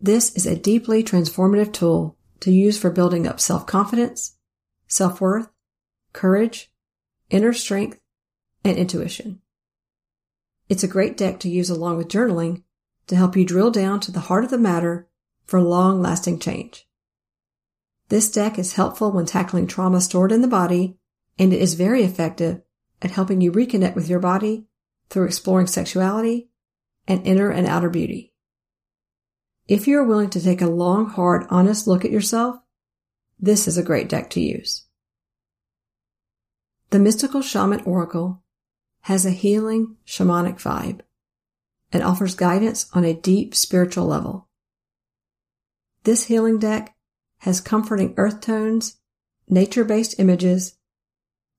This 0.01 0.35
is 0.35 0.47
a 0.47 0.57
deeply 0.57 1.03
transformative 1.03 1.73
tool 1.73 2.17
to 2.41 2.51
use 2.51 2.79
for 2.79 2.91
building 2.91 3.27
up 3.27 3.41
self-confidence, 3.41 4.37
self-worth, 4.87 5.49
courage, 6.13 6.71
inner 7.29 7.53
strength, 7.53 8.01
and 8.65 8.77
intuition. 8.77 9.40
It's 10.71 10.85
a 10.85 10.89
great 10.89 11.17
deck 11.17 11.41
to 11.41 11.51
use 11.51 11.69
along 11.69 11.97
with 11.97 12.07
journaling 12.07 12.63
to 13.09 13.17
help 13.17 13.37
you 13.37 13.45
drill 13.45 13.73
down 13.73 13.99
to 14.01 14.13
the 14.13 14.21
heart 14.21 14.45
of 14.45 14.51
the 14.51 14.57
matter 14.57 15.09
for 15.45 15.61
long 15.61 16.01
lasting 16.01 16.39
change. 16.39 16.87
This 18.09 18.31
deck 18.31 18.57
is 18.57 18.75
helpful 18.75 19.11
when 19.11 19.27
tackling 19.27 19.67
trauma 19.67 20.01
stored 20.01 20.31
in 20.31 20.43
the 20.43 20.49
body, 20.49 20.97
and 21.41 21.53
it 21.53 21.61
is 21.61 21.75
very 21.75 22.05
effective 22.05 22.63
at 23.03 23.11
helping 23.11 23.41
you 23.41 23.51
reconnect 23.51 23.97
with 23.97 24.09
your 24.09 24.21
body 24.21 24.67
through 25.09 25.25
exploring 25.25 25.67
sexuality 25.67 26.51
and 27.09 27.27
inner 27.27 27.51
and 27.51 27.67
outer 27.67 27.91
beauty. 27.91 28.33
If 29.67 29.89
you 29.89 29.99
are 29.99 30.05
willing 30.05 30.31
to 30.31 30.41
take 30.41 30.63
a 30.63 30.69
long, 30.69 31.07
hard, 31.11 31.47
honest 31.51 31.89
look 31.89 32.05
at 32.05 32.13
yourself, 32.13 32.57
this 33.41 33.67
is 33.67 33.77
a 33.77 33.83
great 33.83 34.09
deck 34.09 34.31
to 34.31 34.41
use. 34.41 34.85
The 36.91 37.01
Mystical 37.01 37.43
Shaman 37.43 37.81
Oracle 37.81 38.45
has 39.03 39.25
a 39.25 39.31
healing 39.31 39.97
shamanic 40.07 40.61
vibe 40.61 41.01
and 41.93 42.03
offers 42.03 42.35
guidance 42.35 42.87
on 42.93 43.05
a 43.05 43.15
deep 43.15 43.55
spiritual 43.55 44.07
level. 44.07 44.49
This 46.05 46.25
healing 46.25 46.59
deck 46.59 46.95
has 47.39 47.61
comforting 47.61 48.15
earth 48.17 48.41
tones, 48.41 48.99
nature-based 49.49 50.19
images, 50.19 50.77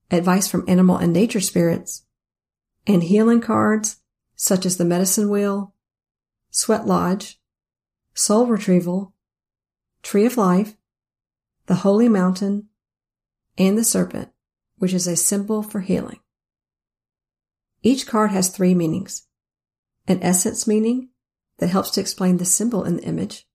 advice 0.09 0.47
from 0.47 0.65
animal 0.67 0.97
and 0.97 1.11
nature 1.11 1.41
spirits, 1.41 2.05
and 2.87 3.03
healing 3.03 3.41
cards 3.41 3.97
such 4.35 4.65
as 4.65 4.77
the 4.77 4.85
medicine 4.85 5.29
wheel, 5.29 5.73
sweat 6.49 6.87
lodge, 6.87 7.39
soul 8.13 8.47
retrieval, 8.47 9.13
tree 10.01 10.25
of 10.25 10.37
life, 10.37 10.75
the 11.67 11.75
holy 11.75 12.09
mountain, 12.09 12.67
and 13.57 13.77
the 13.77 13.83
serpent, 13.83 14.29
which 14.77 14.93
is 14.93 15.07
a 15.07 15.15
symbol 15.15 15.61
for 15.61 15.81
healing. 15.81 16.20
Each 17.83 18.05
card 18.05 18.31
has 18.31 18.49
three 18.49 18.75
meanings. 18.75 19.23
An 20.07 20.19
essence 20.21 20.67
meaning 20.67 21.09
that 21.57 21.69
helps 21.69 21.91
to 21.91 22.01
explain 22.01 22.37
the 22.37 22.45
symbol 22.45 22.83
in 22.83 22.97
the 22.97 23.03
image, 23.03 23.47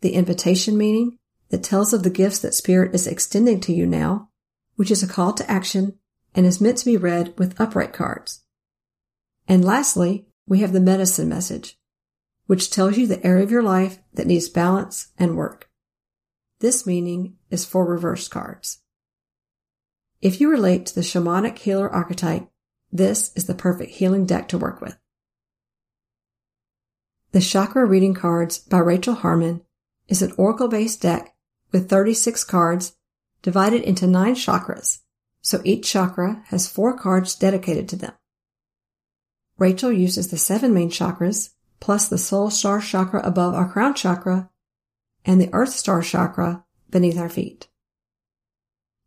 the 0.00 0.14
invitation 0.14 0.76
meaning 0.76 1.18
that 1.48 1.62
tells 1.62 1.92
of 1.92 2.02
the 2.02 2.10
gifts 2.10 2.38
that 2.40 2.54
Spirit 2.54 2.94
is 2.94 3.06
extending 3.06 3.60
to 3.60 3.72
you 3.72 3.86
now, 3.86 4.28
which 4.76 4.90
is 4.90 5.02
a 5.02 5.08
call 5.08 5.32
to 5.32 5.50
action 5.50 5.98
and 6.34 6.46
is 6.46 6.60
meant 6.60 6.78
to 6.78 6.84
be 6.84 6.96
read 6.96 7.34
with 7.38 7.58
upright 7.60 7.92
cards. 7.92 8.44
And 9.46 9.64
lastly, 9.64 10.26
we 10.46 10.60
have 10.60 10.72
the 10.72 10.80
medicine 10.80 11.28
message, 11.28 11.78
which 12.46 12.70
tells 12.70 12.96
you 12.96 13.06
the 13.06 13.24
area 13.26 13.42
of 13.42 13.50
your 13.50 13.62
life 13.62 13.98
that 14.14 14.26
needs 14.26 14.48
balance 14.48 15.08
and 15.18 15.36
work. 15.36 15.70
This 16.60 16.86
meaning 16.86 17.36
is 17.50 17.64
for 17.64 17.86
reverse 17.86 18.28
cards. 18.28 18.78
If 20.20 20.40
you 20.40 20.50
relate 20.50 20.86
to 20.86 20.94
the 20.94 21.00
shamanic 21.02 21.58
healer 21.58 21.88
archetype, 21.88 22.48
this 22.92 23.32
is 23.34 23.46
the 23.46 23.54
perfect 23.54 23.92
healing 23.92 24.26
deck 24.26 24.48
to 24.48 24.58
work 24.58 24.80
with. 24.80 24.96
The 27.32 27.40
Chakra 27.40 27.84
Reading 27.84 28.14
Cards 28.14 28.58
by 28.58 28.78
Rachel 28.78 29.16
Charman 29.16 29.62
is 30.08 30.22
an 30.22 30.32
oracle-based 30.38 31.02
deck 31.02 31.34
with 31.72 31.90
36 31.90 32.42
cards 32.44 32.96
divided 33.42 33.82
into 33.82 34.06
nine 34.06 34.34
chakras, 34.34 35.00
so 35.42 35.60
each 35.64 35.90
chakra 35.90 36.42
has 36.46 36.68
four 36.68 36.96
cards 36.96 37.34
dedicated 37.34 37.88
to 37.90 37.96
them. 37.96 38.12
Rachel 39.58 39.92
uses 39.92 40.28
the 40.28 40.38
seven 40.38 40.72
main 40.72 40.90
chakras, 40.90 41.50
plus 41.80 42.08
the 42.08 42.18
soul 42.18 42.50
star 42.50 42.80
chakra 42.80 43.20
above 43.22 43.54
our 43.54 43.70
crown 43.70 43.94
chakra, 43.94 44.50
and 45.24 45.40
the 45.40 45.50
earth 45.52 45.70
star 45.70 46.00
chakra 46.00 46.64
beneath 46.90 47.18
our 47.18 47.28
feet. 47.28 47.68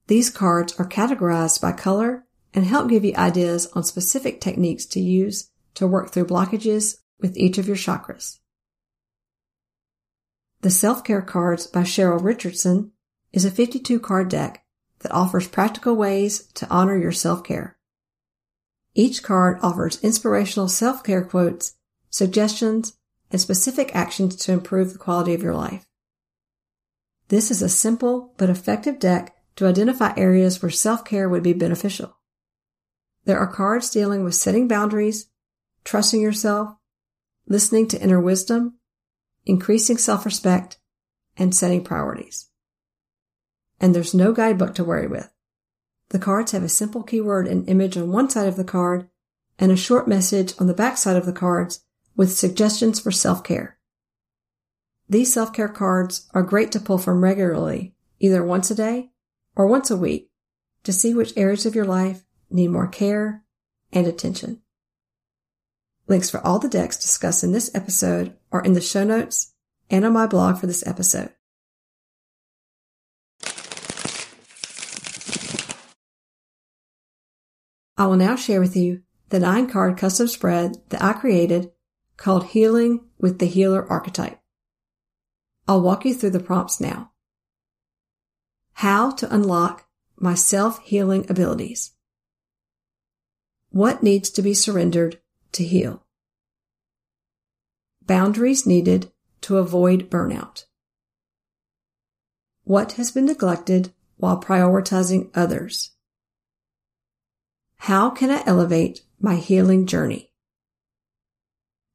These 0.08 0.30
cards 0.30 0.80
are 0.80 0.88
categorized 0.88 1.62
by 1.62 1.72
color 1.72 2.26
and 2.54 2.66
help 2.66 2.89
give 2.89 3.06
you 3.06 3.16
ideas 3.16 3.68
on 3.74 3.84
specific 3.84 4.41
techniques 4.41 4.86
to 4.86 4.99
use 4.99 5.49
to 5.76 5.88
work 5.88 6.12
through 6.12 6.26
blockages 6.26 6.97
with 7.20 7.38
each 7.38 7.58
of 7.58 7.68
your 7.68 7.78
chakras. 7.78 8.39
The 10.62 10.70
Self-Care 10.70 11.24
Cards 11.24 11.66
by 11.68 11.82
Cheryl 11.82 12.24
Richardson 12.24 12.91
is 13.34 13.45
a 13.45 13.52
52 13.52 13.99
card 13.99 14.30
deck 14.30 14.64
that 14.99 15.12
offers 15.12 15.47
practical 15.47 15.95
ways 15.95 16.47
to 16.54 16.70
honor 16.70 16.97
your 16.97 17.12
self-care. 17.12 17.78
Each 18.93 19.24
card 19.24 19.58
offers 19.64 20.04
inspirational 20.04 20.68
self-care 20.68 21.24
quotes, 21.24 21.76
suggestions, 22.10 22.93
and 23.32 23.39
specific 23.39 23.95
actions 23.95 24.36
to 24.36 24.52
improve 24.52 24.91
the 24.91 24.99
quality 24.99 25.34
of 25.34 25.41
your 25.41 25.56
life. 25.56 25.86
This 27.30 27.49
is 27.49 27.62
a 27.62 27.70
simple 27.70 28.34
but 28.38 28.49
effective 28.49 28.99
deck 28.99 29.34
to 29.56 29.66
identify 29.66 30.14
areas 30.18 30.62
where 30.62 30.70
self-care 30.70 31.30
would 31.30 31.43
be 31.43 31.54
beneficial. 31.54 32.18
There 33.26 33.38
are 33.38 33.47
cards 33.47 33.89
dealing 33.89 34.24
with 34.24 34.36
setting 34.36 34.67
boundaries, 34.67 35.28
trusting 35.84 36.22
yourself, 36.22 36.76
listening 37.47 37.88
to 37.89 38.01
inner 38.01 38.19
wisdom, 38.19 38.80
increasing 39.45 39.97
self-respect, 39.97 40.78
and 41.38 41.55
setting 41.55 41.84
priorities. 41.84 42.47
And 43.80 43.95
there's 43.95 44.13
no 44.13 44.32
guidebook 44.32 44.76
to 44.76 44.84
worry 44.84 45.07
with. 45.07 45.32
The 46.09 46.19
cards 46.19 46.51
have 46.51 46.63
a 46.63 46.69
simple 46.69 47.03
keyword 47.03 47.47
and 47.47 47.67
image 47.69 47.97
on 47.97 48.11
one 48.11 48.30
side 48.30 48.47
of 48.47 48.57
the 48.57 48.63
card 48.63 49.09
and 49.57 49.72
a 49.72 49.78
short 49.78 50.07
message 50.07 50.53
on 50.59 50.67
the 50.67 50.74
back 50.74 50.97
side 50.97 51.15
of 51.15 51.26
the 51.26 51.34
cards 51.34 51.84
with 52.15 52.32
suggestions 52.32 52.99
for 52.99 53.11
self-care. 53.11 53.78
These 55.07 55.34
self-care 55.34 55.69
cards 55.69 56.30
are 56.34 56.43
great 56.43 56.72
to 56.74 56.80
pull 56.80 56.97
from 56.97 57.24
regularly, 57.24 57.95
either 58.19 58.43
once 58.43 58.72
a 58.72 58.76
day 58.76 59.11
or 59.55 59.67
once 59.67 59.89
a 59.89 59.97
week 59.97 60.30
to 60.84 60.93
see 60.93 61.13
which 61.13 61.38
areas 61.38 61.65
of 61.65 61.76
your 61.76 61.86
life 61.86 62.24
need 62.52 62.70
more 62.70 62.88
care 62.88 63.43
and 63.91 64.08
attention. 64.08 64.62
Links 66.08 66.30
for 66.30 66.45
all 66.45 66.60
the 66.60 66.70
decks 66.70 66.97
discussed 66.97 67.43
in 67.43 67.52
this 67.52 67.74
episode 67.74 68.36
are 68.52 68.64
in 68.64 68.74
the 68.74 68.82
show 68.82 69.04
notes 69.04 69.54
and 69.89 70.06
on 70.06 70.14
my 70.14 70.28
blog 70.28 70.58
for 70.58 70.68
this 70.68 70.86
episode. 70.86 71.32
I 77.97 78.08
will 78.08 78.18
now 78.18 78.36
share 78.36 78.60
with 78.60 78.76
you 78.76 79.04
the 79.30 79.39
nine 79.39 79.70
card 79.70 79.97
custom 79.97 80.28
spread 80.28 80.78
that 80.89 81.04
I 81.04 81.14
created 81.14 81.72
called 82.18 82.47
Healing 82.47 83.06
with 83.20 83.39
the 83.39 83.45
Healer 83.45 83.88
Archetype. 83.89 84.39
I'll 85.68 85.82
walk 85.82 86.04
you 86.04 86.14
through 86.14 86.32
the 86.32 86.39
prompts 86.39 86.82
now. 86.82 87.12
How 88.74 89.12
to 89.12 89.34
unlock 89.34 89.88
my 90.18 90.34
self-healing 90.34 91.28
abilities. 91.30 91.91
What 93.72 94.03
needs 94.03 94.30
to 94.32 94.41
be 94.41 94.53
surrendered 94.53 95.22
to 95.53 95.63
heal? 95.63 96.03
Boundaries 98.05 98.67
needed 98.67 99.13
to 99.41 99.59
avoid 99.59 100.09
burnout. 100.09 100.65
What 102.65 102.93
has 102.93 103.11
been 103.11 103.26
neglected 103.26 103.93
while 104.17 104.41
prioritizing 104.41 105.30
others? 105.34 105.91
How 107.78 108.09
can 108.09 108.30
I 108.30 108.43
elevate 108.45 109.03
my 109.22 109.36
healing 109.36 109.88
journey? 109.88 110.34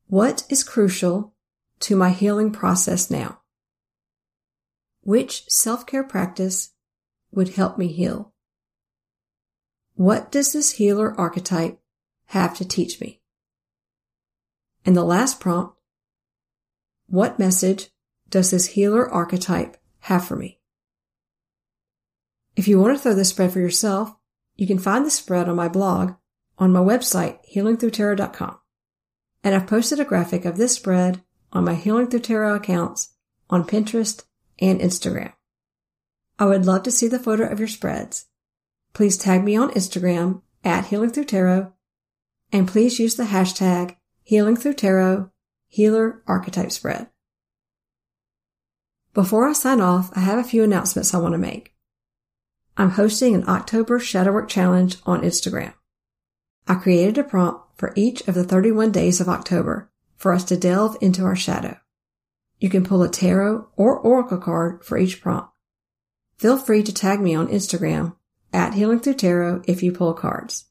What 0.07 0.45
is 0.49 0.65
crucial 0.65 1.35
to 1.81 1.95
my 1.95 2.09
healing 2.09 2.53
process 2.53 3.11
now? 3.11 3.43
Which 5.03 5.45
self-care 5.51 6.05
practice 6.05 6.71
would 7.33 7.51
help 7.51 7.77
me 7.77 7.89
heal? 7.89 8.33
What 9.97 10.31
does 10.31 10.53
this 10.53 10.73
healer 10.73 11.19
archetype 11.19 11.81
have 12.27 12.55
to 12.59 12.69
teach 12.69 13.01
me? 13.01 13.23
And 14.85 14.95
the 14.95 15.03
last 15.03 15.41
prompt, 15.41 15.75
what 17.07 17.39
message 17.39 17.89
does 18.29 18.51
this 18.51 18.67
healer 18.67 19.11
archetype 19.11 19.79
have 20.01 20.25
for 20.25 20.37
me? 20.37 20.61
If 22.57 22.69
you 22.69 22.79
want 22.79 22.95
to 22.95 23.03
throw 23.03 23.15
this 23.15 23.31
spread 23.31 23.53
for 23.53 23.61
yourself, 23.61 24.15
you 24.55 24.67
can 24.67 24.79
find 24.79 25.07
the 25.07 25.11
spread 25.11 25.49
on 25.49 25.57
my 25.57 25.69
blog 25.69 26.15
on 26.59 26.73
my 26.73 26.81
website, 26.81 27.39
healingthrutarot.com. 27.55 28.59
And 29.43 29.55
I've 29.55 29.67
posted 29.67 29.99
a 29.99 30.05
graphic 30.05 30.45
of 30.45 30.59
this 30.59 30.75
spread 30.75 31.23
on 31.53 31.65
my 31.65 31.75
Healing 31.75 32.09
Through 32.09 32.21
Tarot 32.21 32.57
accounts 32.57 33.15
on 33.49 33.65
Pinterest 33.65 34.25
and 34.59 34.79
Instagram. 34.79 35.33
I 36.39 36.45
would 36.45 36.67
love 36.67 36.83
to 36.83 36.91
see 36.91 37.09
the 37.09 37.19
photo 37.19 37.49
of 37.49 37.59
your 37.59 37.69
spreads. 37.69 38.27
Please 38.97 39.19
tag 39.19 39.45
me 39.45 39.55
on 39.55 39.73
Instagram 39.73 40.41
at 40.65 40.87
Healing 40.87 41.11
Through 41.11 41.27
Tarot 41.27 41.71
and 42.51 42.67
please 42.67 42.99
use 42.99 43.15
the 43.15 43.25
hashtag 43.25 43.95
Healing 44.23 44.57
Through 44.57 44.73
Tarot 44.73 45.31
Healer 45.69 46.23
Archetype 46.27 46.73
Spread. 46.73 47.11
Before 49.13 49.47
I 49.47 49.53
sign 49.53 49.83
off, 49.83 50.11
I 50.17 50.21
have 50.21 50.39
a 50.39 50.49
few 50.49 50.65
announcements 50.65 51.13
I 51.13 51.19
want 51.19 51.33
to 51.33 51.39
make. 51.39 51.75
I'm 52.79 52.93
hosting 52.93 53.35
an 53.35 53.47
October 53.47 53.99
Shadowwork 53.99 54.49
Challenge 54.49 54.97
on 55.05 55.21
Instagram. 55.21 55.75
I 56.67 56.77
created 56.77 57.19
a 57.19 57.25
prompt 57.25 57.77
for 57.79 57.93
each 57.97 58.27
of 58.27 58.35
the 58.35 58.45
31 58.45 58.93
days 58.93 59.21
of 59.21 59.29
October 59.29 59.91
for 60.17 60.33
us 60.33 60.45
to 60.45 60.57
delve 60.57 60.97
into 61.03 61.23
our 61.23 61.37
shadow. 61.37 61.77
You 62.61 62.71
can 62.71 62.83
pull 62.83 63.03
a 63.03 63.11
tarot 63.11 63.69
or 63.77 63.99
oracle 63.99 64.39
card 64.39 64.87
for 64.87 64.97
each 64.97 65.21
prompt. 65.21 65.51
Feel 66.39 66.57
free 66.57 66.83
to 66.83 66.95
tag 66.95 67.21
me 67.21 67.35
on 67.35 67.49
Instagram 67.49 68.17
at 68.53 68.75
Healing 68.75 69.01
Through 69.01 69.15
Tarot 69.15 69.63
if 69.67 69.83
you 69.83 69.93
pull 69.93 70.15
cards. 70.15 70.67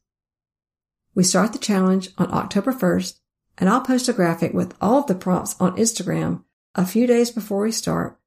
We 1.14 1.24
start 1.24 1.54
the 1.54 1.60
challenge 1.60 2.10
on 2.18 2.34
October 2.34 2.74
1st 2.74 3.20
and 3.58 3.70
I'll 3.70 3.82
post 3.82 4.10
a 4.10 4.14
graphic 4.14 4.54
with 4.54 4.76
all 4.82 5.00
of 5.00 5.08
the 5.08 5.16
prompts 5.16 5.56
on 5.60 5.78
Instagram 5.78 6.44
a 6.76 6.86
few 6.86 7.08
days 7.08 7.32
before 7.32 7.62
we 7.62 7.72
start, 7.72 8.20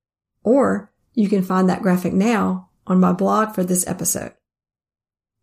or 0.43 0.91
you 1.13 1.29
can 1.29 1.43
find 1.43 1.69
that 1.69 1.83
graphic 1.83 2.13
now 2.13 2.71
on 2.87 2.99
my 2.99 3.13
blog 3.13 3.55
for 3.55 3.63
this 3.63 3.87
episode. 3.87 4.33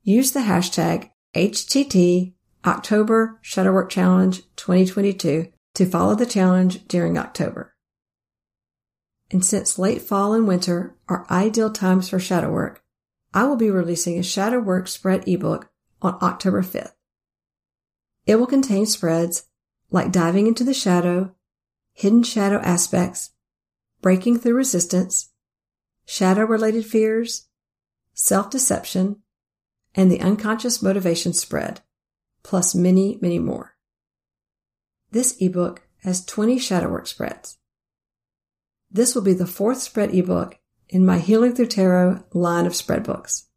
Use 0.01 0.31
the 0.31 0.41
hashtag 0.41 1.11
HTT 1.35 2.33
October 2.65 3.39
Shadowwork 3.43 3.89
Challenge 3.89 4.41
2022 4.55 5.51
to 5.75 5.85
follow 5.85 6.15
the 6.15 6.25
challenge 6.25 6.87
during 6.87 7.17
October. 7.17 7.75
And 9.31 9.45
since 9.45 9.77
late 9.77 10.01
fall 10.01 10.33
and 10.33 10.47
winter 10.47 10.95
are 11.09 11.27
ideal 11.29 11.71
times 11.71 12.09
for 12.09 12.19
shadow 12.19 12.51
work, 12.51 12.83
I 13.35 13.43
will 13.43 13.57
be 13.57 13.69
releasing 13.69 14.17
a 14.17 14.23
shadow 14.23 14.59
work 14.61 14.87
spread 14.87 15.27
ebook 15.27 15.69
on 16.01 16.17
October 16.21 16.63
5th. 16.63 16.93
It 18.25 18.37
will 18.37 18.47
contain 18.47 18.85
spreads 18.85 19.43
like 19.91 20.13
diving 20.13 20.47
into 20.47 20.63
the 20.63 20.73
shadow, 20.73 21.35
hidden 21.91 22.23
shadow 22.23 22.59
aspects, 22.59 23.31
breaking 24.01 24.39
through 24.39 24.55
resistance, 24.55 25.31
shadow 26.05 26.45
related 26.45 26.85
fears, 26.85 27.49
self-deception, 28.13 29.17
and 29.93 30.09
the 30.09 30.21
unconscious 30.21 30.81
motivation 30.81 31.33
spread, 31.33 31.81
plus 32.41 32.73
many, 32.73 33.19
many 33.21 33.37
more. 33.37 33.75
This 35.11 35.35
ebook 35.41 35.81
has 36.03 36.25
20 36.25 36.57
shadow 36.57 36.89
work 36.89 37.05
spreads. 37.05 37.57
This 38.89 39.13
will 39.13 39.23
be 39.23 39.33
the 39.33 39.45
fourth 39.45 39.81
spread 39.81 40.15
ebook 40.15 40.57
in 40.89 41.05
my 41.05 41.19
Healing 41.19 41.53
Through 41.53 41.67
Tarot 41.67 42.23
line 42.33 42.65
of 42.65 42.75
spread 42.75 43.03
books. 43.03 43.47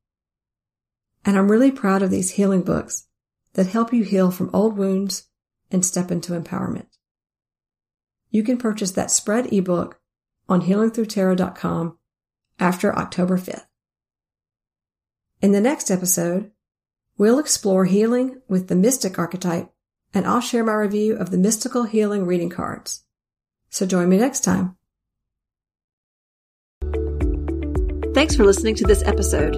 And 1.24 1.36
I'm 1.36 1.50
really 1.50 1.70
proud 1.70 2.02
of 2.02 2.10
these 2.10 2.32
healing 2.32 2.62
books 2.62 3.06
that 3.54 3.66
help 3.66 3.92
you 3.92 4.04
heal 4.04 4.30
from 4.30 4.50
old 4.52 4.76
wounds 4.76 5.28
and 5.70 5.84
step 5.84 6.10
into 6.10 6.32
empowerment. 6.32 6.86
You 8.30 8.42
can 8.42 8.58
purchase 8.58 8.92
that 8.92 9.10
spread 9.10 9.52
ebook 9.52 10.00
on 10.48 10.62
healingthrutarot.com 10.62 11.98
after 12.58 12.96
October 12.96 13.38
5th. 13.38 13.66
In 15.40 15.52
the 15.52 15.60
next 15.60 15.90
episode, 15.90 16.50
we'll 17.16 17.38
explore 17.38 17.84
healing 17.84 18.40
with 18.48 18.68
the 18.68 18.74
mystic 18.74 19.18
archetype 19.18 19.70
and 20.14 20.26
I'll 20.26 20.40
share 20.40 20.64
my 20.64 20.72
review 20.72 21.16
of 21.16 21.30
the 21.30 21.38
mystical 21.38 21.84
healing 21.84 22.24
reading 22.24 22.50
cards. 22.50 23.04
So 23.70 23.86
join 23.86 24.08
me 24.08 24.16
next 24.16 24.40
time. 24.40 24.77
Thanks 28.18 28.34
for 28.34 28.44
listening 28.44 28.74
to 28.74 28.84
this 28.84 29.04
episode. 29.04 29.54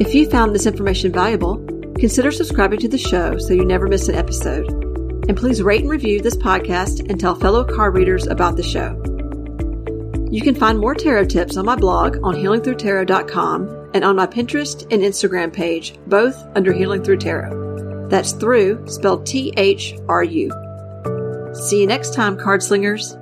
If 0.00 0.12
you 0.12 0.28
found 0.28 0.52
this 0.52 0.66
information 0.66 1.12
valuable, 1.12 1.64
consider 2.00 2.32
subscribing 2.32 2.80
to 2.80 2.88
the 2.88 2.98
show 2.98 3.38
so 3.38 3.54
you 3.54 3.64
never 3.64 3.86
miss 3.86 4.08
an 4.08 4.16
episode. 4.16 4.68
And 5.28 5.36
please 5.36 5.62
rate 5.62 5.82
and 5.82 5.88
review 5.88 6.20
this 6.20 6.34
podcast 6.34 7.08
and 7.08 7.20
tell 7.20 7.36
fellow 7.36 7.62
card 7.62 7.94
readers 7.94 8.26
about 8.26 8.56
the 8.56 8.62
show. 8.64 9.00
You 10.32 10.42
can 10.42 10.56
find 10.56 10.80
more 10.80 10.96
tarot 10.96 11.26
tips 11.26 11.56
on 11.56 11.64
my 11.64 11.76
blog 11.76 12.16
on 12.24 12.34
healingthrutarot.com 12.34 13.90
and 13.94 14.04
on 14.04 14.16
my 14.16 14.26
Pinterest 14.26 14.82
and 14.90 15.00
Instagram 15.00 15.52
page, 15.52 15.96
both 16.08 16.44
under 16.56 16.72
Healing 16.72 17.04
Through 17.04 17.18
Tarot. 17.18 18.08
That's 18.08 18.32
through 18.32 18.84
spelled 18.88 19.26
T 19.26 19.54
H 19.56 19.94
R 20.08 20.24
U. 20.24 20.50
See 21.54 21.80
you 21.80 21.86
next 21.86 22.14
time, 22.14 22.36
card 22.36 22.64
slingers. 22.64 23.16